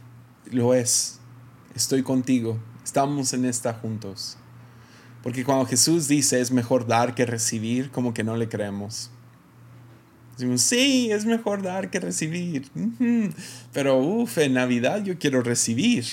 Lo 0.50 0.74
es. 0.74 1.20
Estoy 1.76 2.02
contigo. 2.02 2.58
Estamos 2.82 3.32
en 3.32 3.44
esta 3.44 3.72
juntos. 3.72 4.36
Porque 5.28 5.44
cuando 5.44 5.66
Jesús 5.66 6.08
dice 6.08 6.40
es 6.40 6.50
mejor 6.50 6.86
dar 6.86 7.14
que 7.14 7.26
recibir, 7.26 7.90
como 7.90 8.14
que 8.14 8.24
no 8.24 8.34
le 8.34 8.48
creemos. 8.48 9.10
Decimos, 10.32 10.62
sí, 10.62 11.10
es 11.12 11.26
mejor 11.26 11.60
dar 11.60 11.90
que 11.90 12.00
recibir. 12.00 12.70
Pero, 13.74 13.98
uff, 13.98 14.38
en 14.38 14.54
Navidad 14.54 15.04
yo 15.04 15.18
quiero 15.18 15.42
recibir. 15.42 16.06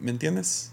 ¿Me 0.00 0.10
entiendes? 0.10 0.72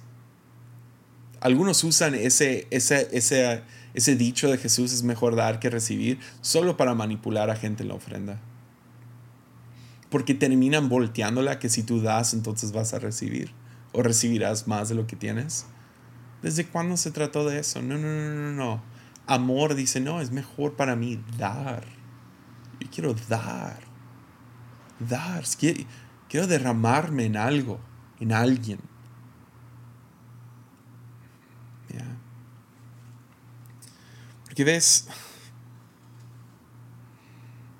Algunos 1.41 1.83
usan 1.83 2.15
ese, 2.15 2.69
ese, 2.71 3.09
ese, 3.11 3.63
ese 3.93 4.15
dicho 4.15 4.49
de 4.49 4.57
Jesús 4.57 4.93
es 4.93 5.03
mejor 5.03 5.35
dar 5.35 5.59
que 5.59 5.69
recibir 5.69 6.19
solo 6.39 6.77
para 6.77 6.95
manipular 6.95 7.49
a 7.49 7.57
gente 7.57 7.83
en 7.83 7.89
la 7.89 7.95
ofrenda. 7.95 8.39
Porque 10.09 10.35
terminan 10.35 10.87
volteándola 10.87 11.59
que 11.59 11.67
si 11.67 11.83
tú 11.83 12.01
das, 12.01 12.33
entonces 12.33 12.71
vas 12.71 12.93
a 12.93 12.99
recibir. 12.99 13.51
O 13.91 14.03
recibirás 14.03 14.69
más 14.69 14.87
de 14.87 14.95
lo 14.95 15.05
que 15.05 15.17
tienes. 15.17 15.65
¿Desde 16.41 16.67
cuándo 16.67 16.97
se 16.97 17.11
trató 17.11 17.47
de 17.47 17.59
eso? 17.59 17.81
No, 17.81 17.97
no, 17.97 18.07
no, 18.07 18.33
no, 18.33 18.51
no. 18.51 18.83
Amor 19.27 19.75
dice, 19.75 19.99
no, 19.99 20.21
es 20.21 20.31
mejor 20.31 20.75
para 20.75 20.95
mí 20.95 21.23
dar. 21.37 21.83
Yo 22.79 22.87
quiero 22.89 23.13
dar. 23.27 23.79
Dar. 24.99 25.43
Quiero, 26.27 26.47
derramarme 26.47 27.25
en 27.25 27.37
algo, 27.37 27.79
en 28.19 28.31
alguien. 28.31 28.79
Porque 34.45 34.63
ves, 34.63 35.07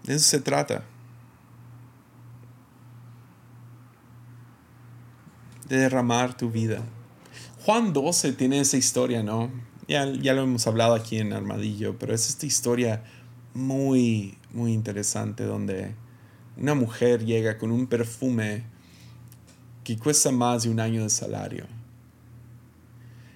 de 0.04 0.16
eso 0.16 0.26
se 0.26 0.40
trata. 0.40 0.84
De 5.68 5.78
derramar 5.78 6.38
tu 6.38 6.50
vida. 6.50 6.84
Juan 7.70 7.94
12 7.94 8.34
tiene 8.34 8.62
esa 8.62 8.78
historia, 8.78 9.22
¿no? 9.22 9.52
Ya, 9.88 10.12
ya 10.12 10.34
lo 10.34 10.42
hemos 10.42 10.66
hablado 10.66 10.96
aquí 10.96 11.20
en 11.20 11.34
Armadillo, 11.34 12.00
pero 12.00 12.16
es 12.16 12.28
esta 12.28 12.48
historia 12.48 13.04
muy, 13.54 14.40
muy 14.52 14.74
interesante 14.74 15.44
donde 15.44 15.94
una 16.58 16.74
mujer 16.74 17.24
llega 17.24 17.60
con 17.60 17.72
un 17.72 17.86
perfume 17.86 18.64
que 19.84 20.00
cuesta 20.00 20.32
más 20.32 20.64
de 20.64 20.72
un 20.72 20.80
año 20.80 21.04
de 21.04 21.12
salario. 21.12 21.68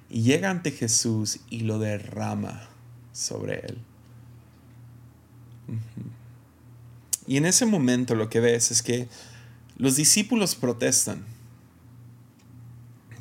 Y 0.10 0.24
llega 0.24 0.50
ante 0.50 0.72
Jesús 0.72 1.42
y 1.52 1.60
lo 1.60 1.78
derrama 1.78 2.70
sobre 3.12 3.60
él. 3.68 3.78
Y 7.28 7.38
en 7.38 7.46
ese 7.46 7.68
momento 7.68 8.16
lo 8.16 8.32
que 8.32 8.40
ves 8.40 8.72
es 8.72 8.82
que 8.82 9.08
los 9.78 9.96
discípulos 9.96 10.56
protestan. 10.56 11.24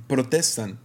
Protestan 0.08 0.78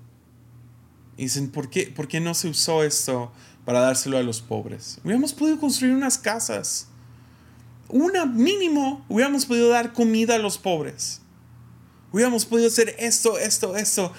y 1.18 1.24
dicen, 1.24 1.50
¿por 1.50 1.70
qué, 1.70 1.92
¿por 1.94 2.08
qué 2.08 2.20
no 2.20 2.34
se 2.34 2.48
usó 2.48 2.84
esto 2.84 3.32
para 3.66 3.80
dárselo 3.80 4.18
a 4.18 4.24
los 4.24 4.42
pobres? 4.42 5.00
Hubiéramos 5.04 5.34
podido 5.34 5.60
construir 5.60 5.94
unas 5.94 6.18
casas. 6.18 6.88
Una 7.90 8.26
mínimo, 8.26 9.04
hubiéramos 9.10 9.46
podido 9.46 9.70
dar 9.70 9.94
comida 9.94 10.36
a 10.36 10.40
los 10.40 10.58
pobres. 10.58 11.22
Hubiéramos 12.12 12.46
podido 12.46 12.68
hacer 12.68 12.96
esto, 13.00 13.38
esto, 13.40 13.76
esto. 13.76 14.14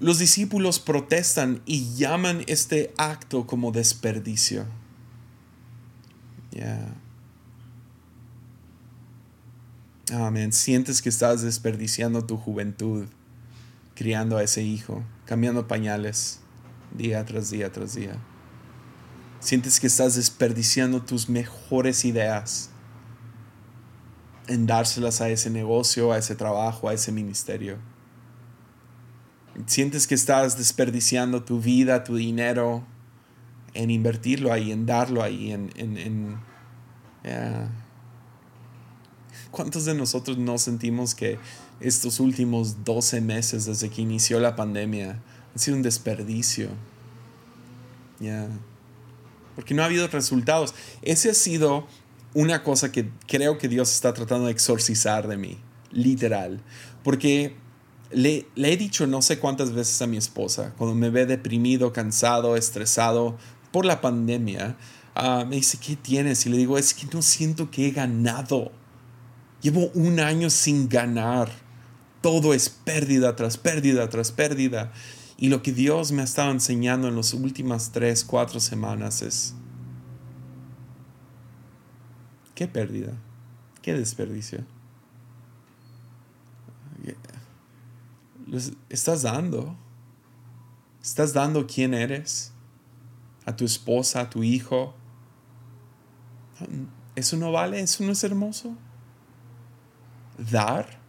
Los 0.00 0.18
discípulos 0.18 0.78
protestan 0.78 1.62
y 1.64 1.94
llaman 1.94 2.42
este 2.48 2.92
acto 2.98 3.46
como 3.46 3.72
desperdicio. 3.72 4.66
Yeah. 6.50 6.94
Amén. 10.12 10.52
Sientes 10.52 11.02
que 11.02 11.08
estás 11.08 11.42
desperdiciando 11.42 12.24
tu 12.24 12.36
juventud 12.36 13.06
criando 13.96 14.36
a 14.36 14.44
ese 14.44 14.62
hijo, 14.62 15.02
cambiando 15.26 15.68
pañales 15.68 16.40
día 16.96 17.24
tras 17.24 17.50
día 17.50 17.70
tras 17.70 17.94
día. 17.94 18.16
Sientes 19.40 19.78
que 19.80 19.86
estás 19.86 20.16
desperdiciando 20.16 21.02
tus 21.02 21.28
mejores 21.28 22.04
ideas 22.04 22.70
en 24.48 24.66
dárselas 24.66 25.20
a 25.20 25.28
ese 25.28 25.50
negocio, 25.50 26.12
a 26.12 26.18
ese 26.18 26.34
trabajo, 26.36 26.88
a 26.88 26.94
ese 26.94 27.12
ministerio. 27.12 27.76
Sientes 29.66 30.06
que 30.06 30.14
estás 30.14 30.56
desperdiciando 30.56 31.42
tu 31.44 31.60
vida, 31.60 32.04
tu 32.04 32.16
dinero, 32.16 32.84
en 33.74 33.90
invertirlo 33.90 34.52
ahí, 34.52 34.72
en 34.72 34.86
darlo 34.86 35.22
ahí, 35.22 35.52
en... 35.52 35.70
en, 35.76 36.38
¿Cuántos 39.50 39.84
de 39.84 39.94
nosotros 39.94 40.38
no 40.38 40.58
sentimos 40.58 41.14
que 41.14 41.38
estos 41.80 42.20
últimos 42.20 42.84
12 42.84 43.20
meses 43.20 43.66
desde 43.66 43.90
que 43.90 44.02
inició 44.02 44.40
la 44.40 44.56
pandemia 44.56 45.22
han 45.52 45.58
sido 45.58 45.76
un 45.76 45.82
desperdicio. 45.82 46.68
Ya. 48.20 48.48
Porque 49.54 49.74
no 49.74 49.82
ha 49.82 49.86
habido 49.86 50.06
resultados. 50.08 50.74
Ese 51.02 51.30
ha 51.30 51.34
sido 51.34 51.86
una 52.34 52.62
cosa 52.62 52.92
que 52.92 53.10
creo 53.26 53.58
que 53.58 53.68
Dios 53.68 53.92
está 53.92 54.12
tratando 54.14 54.46
de 54.46 54.52
exorcizar 54.52 55.28
de 55.28 55.36
mí. 55.36 55.58
Literal. 55.92 56.60
Porque 57.02 57.56
le, 58.10 58.46
he 58.56 58.76
dicho 58.76 59.06
no 59.06 59.22
sé 59.22 59.38
cuántas 59.38 59.72
veces 59.72 60.00
a 60.02 60.06
mi 60.06 60.16
esposa, 60.16 60.74
cuando 60.76 60.94
me 60.94 61.10
ve 61.10 61.26
deprimido, 61.26 61.92
cansado, 61.92 62.56
estresado 62.56 63.36
por 63.72 63.84
la 63.84 64.00
pandemia, 64.00 64.76
ah, 65.14 65.44
me 65.48 65.56
dice, 65.56 65.78
¿qué 65.78 65.96
tienes? 65.96 66.44
Y 66.46 66.50
le 66.50 66.56
digo, 66.56 66.78
es 66.78 66.94
que 66.94 67.06
no 67.12 67.22
siento 67.22 67.70
que 67.70 67.88
he 67.88 67.90
ganado. 67.90 68.72
Llevo 69.62 69.90
un 69.94 70.20
año 70.20 70.50
sin 70.50 70.88
ganar 70.88 71.65
todo 72.26 72.54
es 72.54 72.68
pérdida 72.68 73.36
tras 73.36 73.56
pérdida 73.56 74.08
tras 74.08 74.32
pérdida. 74.32 74.90
Y 75.36 75.48
lo 75.48 75.62
que 75.62 75.70
Dios 75.70 76.10
me 76.10 76.22
ha 76.22 76.24
estado 76.24 76.50
enseñando 76.50 77.06
en 77.06 77.14
las 77.14 77.32
últimas 77.34 77.92
tres, 77.92 78.24
cuatro 78.24 78.58
semanas 78.58 79.22
es, 79.22 79.54
¿qué 82.56 82.66
pérdida? 82.66 83.12
¿Qué 83.80 83.94
desperdicio? 83.94 84.64
Estás 88.88 89.22
dando. 89.22 89.76
Estás 91.00 91.32
dando 91.32 91.64
quién 91.68 91.94
eres 91.94 92.52
a 93.44 93.54
tu 93.54 93.64
esposa, 93.64 94.22
a 94.22 94.30
tu 94.30 94.42
hijo. 94.42 94.96
¿Eso 97.14 97.36
no 97.36 97.52
vale? 97.52 97.78
¿Eso 97.78 98.02
no 98.02 98.10
es 98.10 98.24
hermoso? 98.24 98.76
Dar 100.50 101.05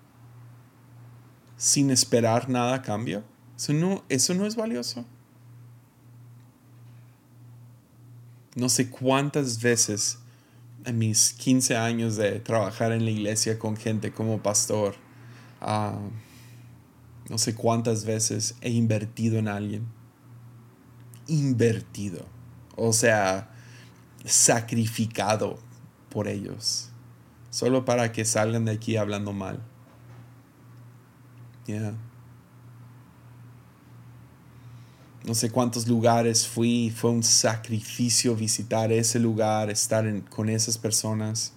sin 1.57 1.91
esperar 1.91 2.49
nada 2.49 2.75
a 2.75 2.81
cambio? 2.81 3.23
¿Eso 3.57 3.73
no, 3.73 4.03
eso 4.07 4.33
no 4.33 4.45
es 4.45 4.55
valioso? 4.55 5.03
No 8.55 8.69
sé 8.69 8.89
cuántas 8.89 9.61
veces 9.61 10.19
en 10.85 10.97
mis 10.97 11.33
15 11.33 11.75
años 11.75 12.15
de 12.15 12.39
trabajar 12.39 12.91
en 12.91 13.03
la 13.03 13.11
iglesia 13.11 13.59
con 13.59 13.75
gente 13.75 14.11
como 14.13 14.41
pastor, 14.41 14.95
ah, 15.61 15.99
No 17.29 17.37
sé 17.37 17.55
cuántas 17.55 18.05
veces 18.05 18.55
he 18.61 18.69
invertido 18.69 19.37
en 19.37 19.49
alguien. 19.49 19.85
Invertido. 21.27 22.25
O 22.77 22.93
sea, 22.93 23.49
sacrificado 24.23 25.59
por 26.09 26.29
ellos. 26.29 26.89
Solo 27.49 27.83
para 27.83 28.13
que 28.13 28.23
salgan 28.23 28.63
de 28.63 28.71
aquí 28.71 28.95
hablando 28.95 29.33
mal. 29.33 29.61
Yeah. 31.67 31.93
No 35.25 35.35
sé 35.35 35.49
cuántos 35.49 35.87
lugares 35.89 36.47
fui, 36.47 36.89
fue 36.89 37.11
un 37.11 37.21
sacrificio 37.21 38.33
visitar 38.33 38.93
ese 38.93 39.19
lugar, 39.19 39.69
estar 39.69 40.05
con 40.29 40.47
esas 40.47 40.77
personas 40.77 41.51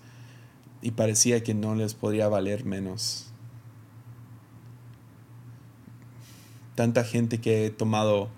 y 0.82 0.90
parecía 0.90 1.44
que 1.44 1.54
no 1.54 1.76
les 1.76 1.94
podría 1.94 2.26
valer 2.26 2.64
menos. 2.64 3.26
Tanta 6.74 7.04
gente 7.04 7.40
que 7.40 7.66
he 7.66 7.70
tomado 7.70 8.28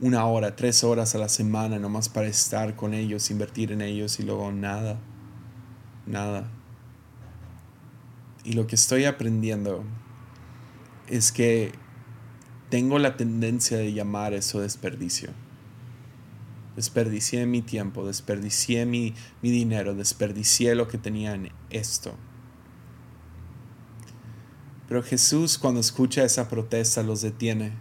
una 0.00 0.24
hora, 0.24 0.56
tres 0.56 0.84
horas 0.84 1.14
a 1.14 1.18
la 1.18 1.28
semana 1.28 1.78
nomás 1.78 2.08
para 2.08 2.28
estar 2.28 2.74
con 2.74 2.94
ellos, 2.94 3.30
invertir 3.30 3.72
en 3.72 3.82
ellos 3.82 4.18
y 4.20 4.22
luego 4.22 4.52
nada, 4.52 4.98
nada. 6.06 6.48
Y 8.42 8.54
lo 8.54 8.66
que 8.66 8.76
estoy 8.76 9.04
aprendiendo 9.04 9.84
es 11.12 11.30
que 11.30 11.72
tengo 12.70 12.98
la 12.98 13.18
tendencia 13.18 13.76
de 13.76 13.92
llamar 13.92 14.32
eso 14.32 14.62
desperdicio. 14.62 15.28
Desperdicié 16.74 17.44
mi 17.44 17.60
tiempo, 17.60 18.06
desperdicié 18.06 18.86
mi, 18.86 19.14
mi 19.42 19.50
dinero, 19.50 19.94
desperdicié 19.94 20.74
lo 20.74 20.88
que 20.88 20.96
tenía 20.96 21.34
en 21.34 21.50
esto. 21.68 22.14
Pero 24.88 25.02
Jesús 25.02 25.58
cuando 25.58 25.80
escucha 25.80 26.24
esa 26.24 26.48
protesta 26.48 27.02
los 27.02 27.20
detiene 27.20 27.72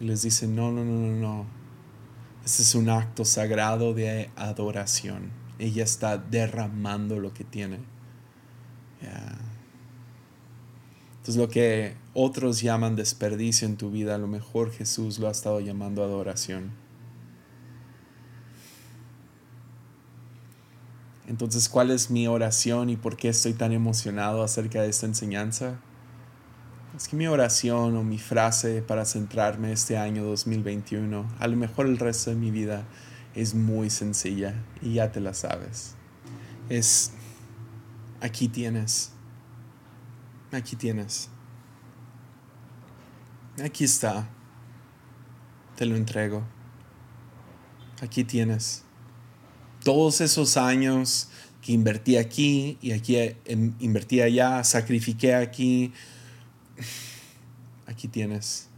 y 0.00 0.04
les 0.04 0.22
dice, 0.22 0.48
no, 0.48 0.72
no, 0.72 0.84
no, 0.84 1.06
no, 1.06 1.20
no. 1.20 1.46
Este 2.44 2.62
es 2.62 2.74
un 2.74 2.90
acto 2.90 3.24
sagrado 3.24 3.94
de 3.94 4.28
adoración. 4.34 5.30
Ella 5.60 5.84
está 5.84 6.18
derramando 6.18 7.20
lo 7.20 7.32
que 7.32 7.44
tiene. 7.44 7.78
Entonces 11.22 11.40
lo 11.40 11.48
que 11.48 11.94
otros 12.14 12.62
llaman 12.62 12.96
desperdicio 12.96 13.68
en 13.68 13.76
tu 13.76 13.92
vida, 13.92 14.16
a 14.16 14.18
lo 14.18 14.26
mejor 14.26 14.72
Jesús 14.72 15.20
lo 15.20 15.28
ha 15.28 15.30
estado 15.30 15.60
llamando 15.60 16.02
adoración. 16.02 16.72
Entonces, 21.28 21.68
¿cuál 21.68 21.92
es 21.92 22.10
mi 22.10 22.26
oración 22.26 22.90
y 22.90 22.96
por 22.96 23.16
qué 23.16 23.28
estoy 23.28 23.52
tan 23.52 23.70
emocionado 23.70 24.42
acerca 24.42 24.82
de 24.82 24.88
esta 24.88 25.06
enseñanza? 25.06 25.78
Es 26.96 27.06
que 27.06 27.14
mi 27.14 27.28
oración 27.28 27.96
o 27.96 28.02
mi 28.02 28.18
frase 28.18 28.82
para 28.82 29.04
centrarme 29.04 29.70
este 29.70 29.96
año 29.96 30.24
2021, 30.24 31.36
a 31.38 31.46
lo 31.46 31.56
mejor 31.56 31.86
el 31.86 31.98
resto 31.98 32.30
de 32.30 32.36
mi 32.36 32.50
vida, 32.50 32.84
es 33.36 33.54
muy 33.54 33.90
sencilla 33.90 34.60
y 34.80 34.94
ya 34.94 35.12
te 35.12 35.20
la 35.20 35.34
sabes. 35.34 35.94
Es, 36.68 37.12
aquí 38.20 38.48
tienes 38.48 39.12
Aquí 40.52 40.76
tienes. 40.76 41.30
Aquí 43.64 43.84
está. 43.84 44.28
Te 45.76 45.86
lo 45.86 45.96
entrego. 45.96 46.44
Aquí 48.02 48.22
tienes. 48.22 48.84
Todos 49.82 50.20
esos 50.20 50.58
años 50.58 51.30
que 51.62 51.72
invertí 51.72 52.18
aquí 52.18 52.76
y 52.82 52.92
aquí 52.92 53.16
em, 53.46 53.74
invertí 53.80 54.20
allá, 54.20 54.62
sacrifiqué 54.62 55.34
aquí. 55.34 55.92
Aquí 57.86 58.08
tienes. 58.08 58.68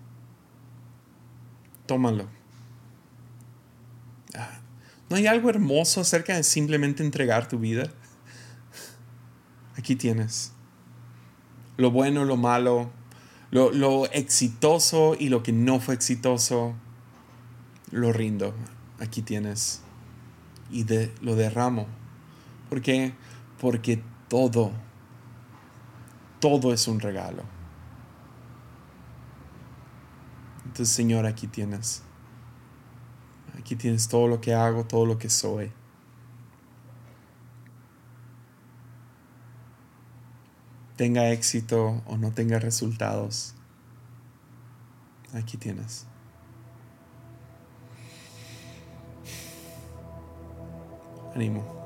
Tómalo. 1.86 2.28
Ah, 4.34 4.60
¿No 5.10 5.16
hay 5.16 5.26
algo 5.26 5.50
hermoso 5.50 6.00
acerca 6.00 6.36
de 6.36 6.42
simplemente 6.42 7.02
entregar 7.02 7.48
tu 7.48 7.58
vida? 7.58 7.92
Aquí 9.76 9.96
tienes 9.96 10.53
lo 11.76 11.90
bueno, 11.90 12.24
lo 12.24 12.36
malo, 12.36 12.90
lo, 13.50 14.06
exitoso 14.06 15.16
y 15.18 15.28
lo 15.28 15.42
que 15.42 15.52
no 15.52 15.80
fue 15.80 15.94
exitoso, 15.94 16.74
lo 17.90 18.12
rindo. 18.12 18.54
Aquí 19.00 19.22
tienes. 19.22 19.82
Y 20.70 20.84
de, 20.84 21.12
lo 21.20 21.36
derramo. 21.36 21.86
¿Por 22.68 22.80
qué? 22.80 23.14
Porque 23.60 24.02
todo, 24.28 24.72
todo 26.40 26.72
es 26.72 26.88
un 26.88 27.00
regalo. 27.00 27.42
Entonces, 30.64 30.94
Señor, 30.94 31.26
aquí 31.26 31.46
tienes. 31.46 32.02
Aquí 33.58 33.76
tienes 33.76 34.08
todo 34.08 34.26
lo 34.26 34.40
que 34.40 34.54
hago, 34.54 34.84
todo 34.84 35.06
lo 35.06 35.18
que 35.18 35.30
soy. 35.30 35.70
Tenga 40.96 41.30
éxito 41.30 42.02
o 42.06 42.16
no 42.16 42.30
tenga 42.30 42.58
resultados, 42.58 43.54
aquí 45.32 45.56
tienes. 45.56 46.06
Ánimo. 51.34 51.83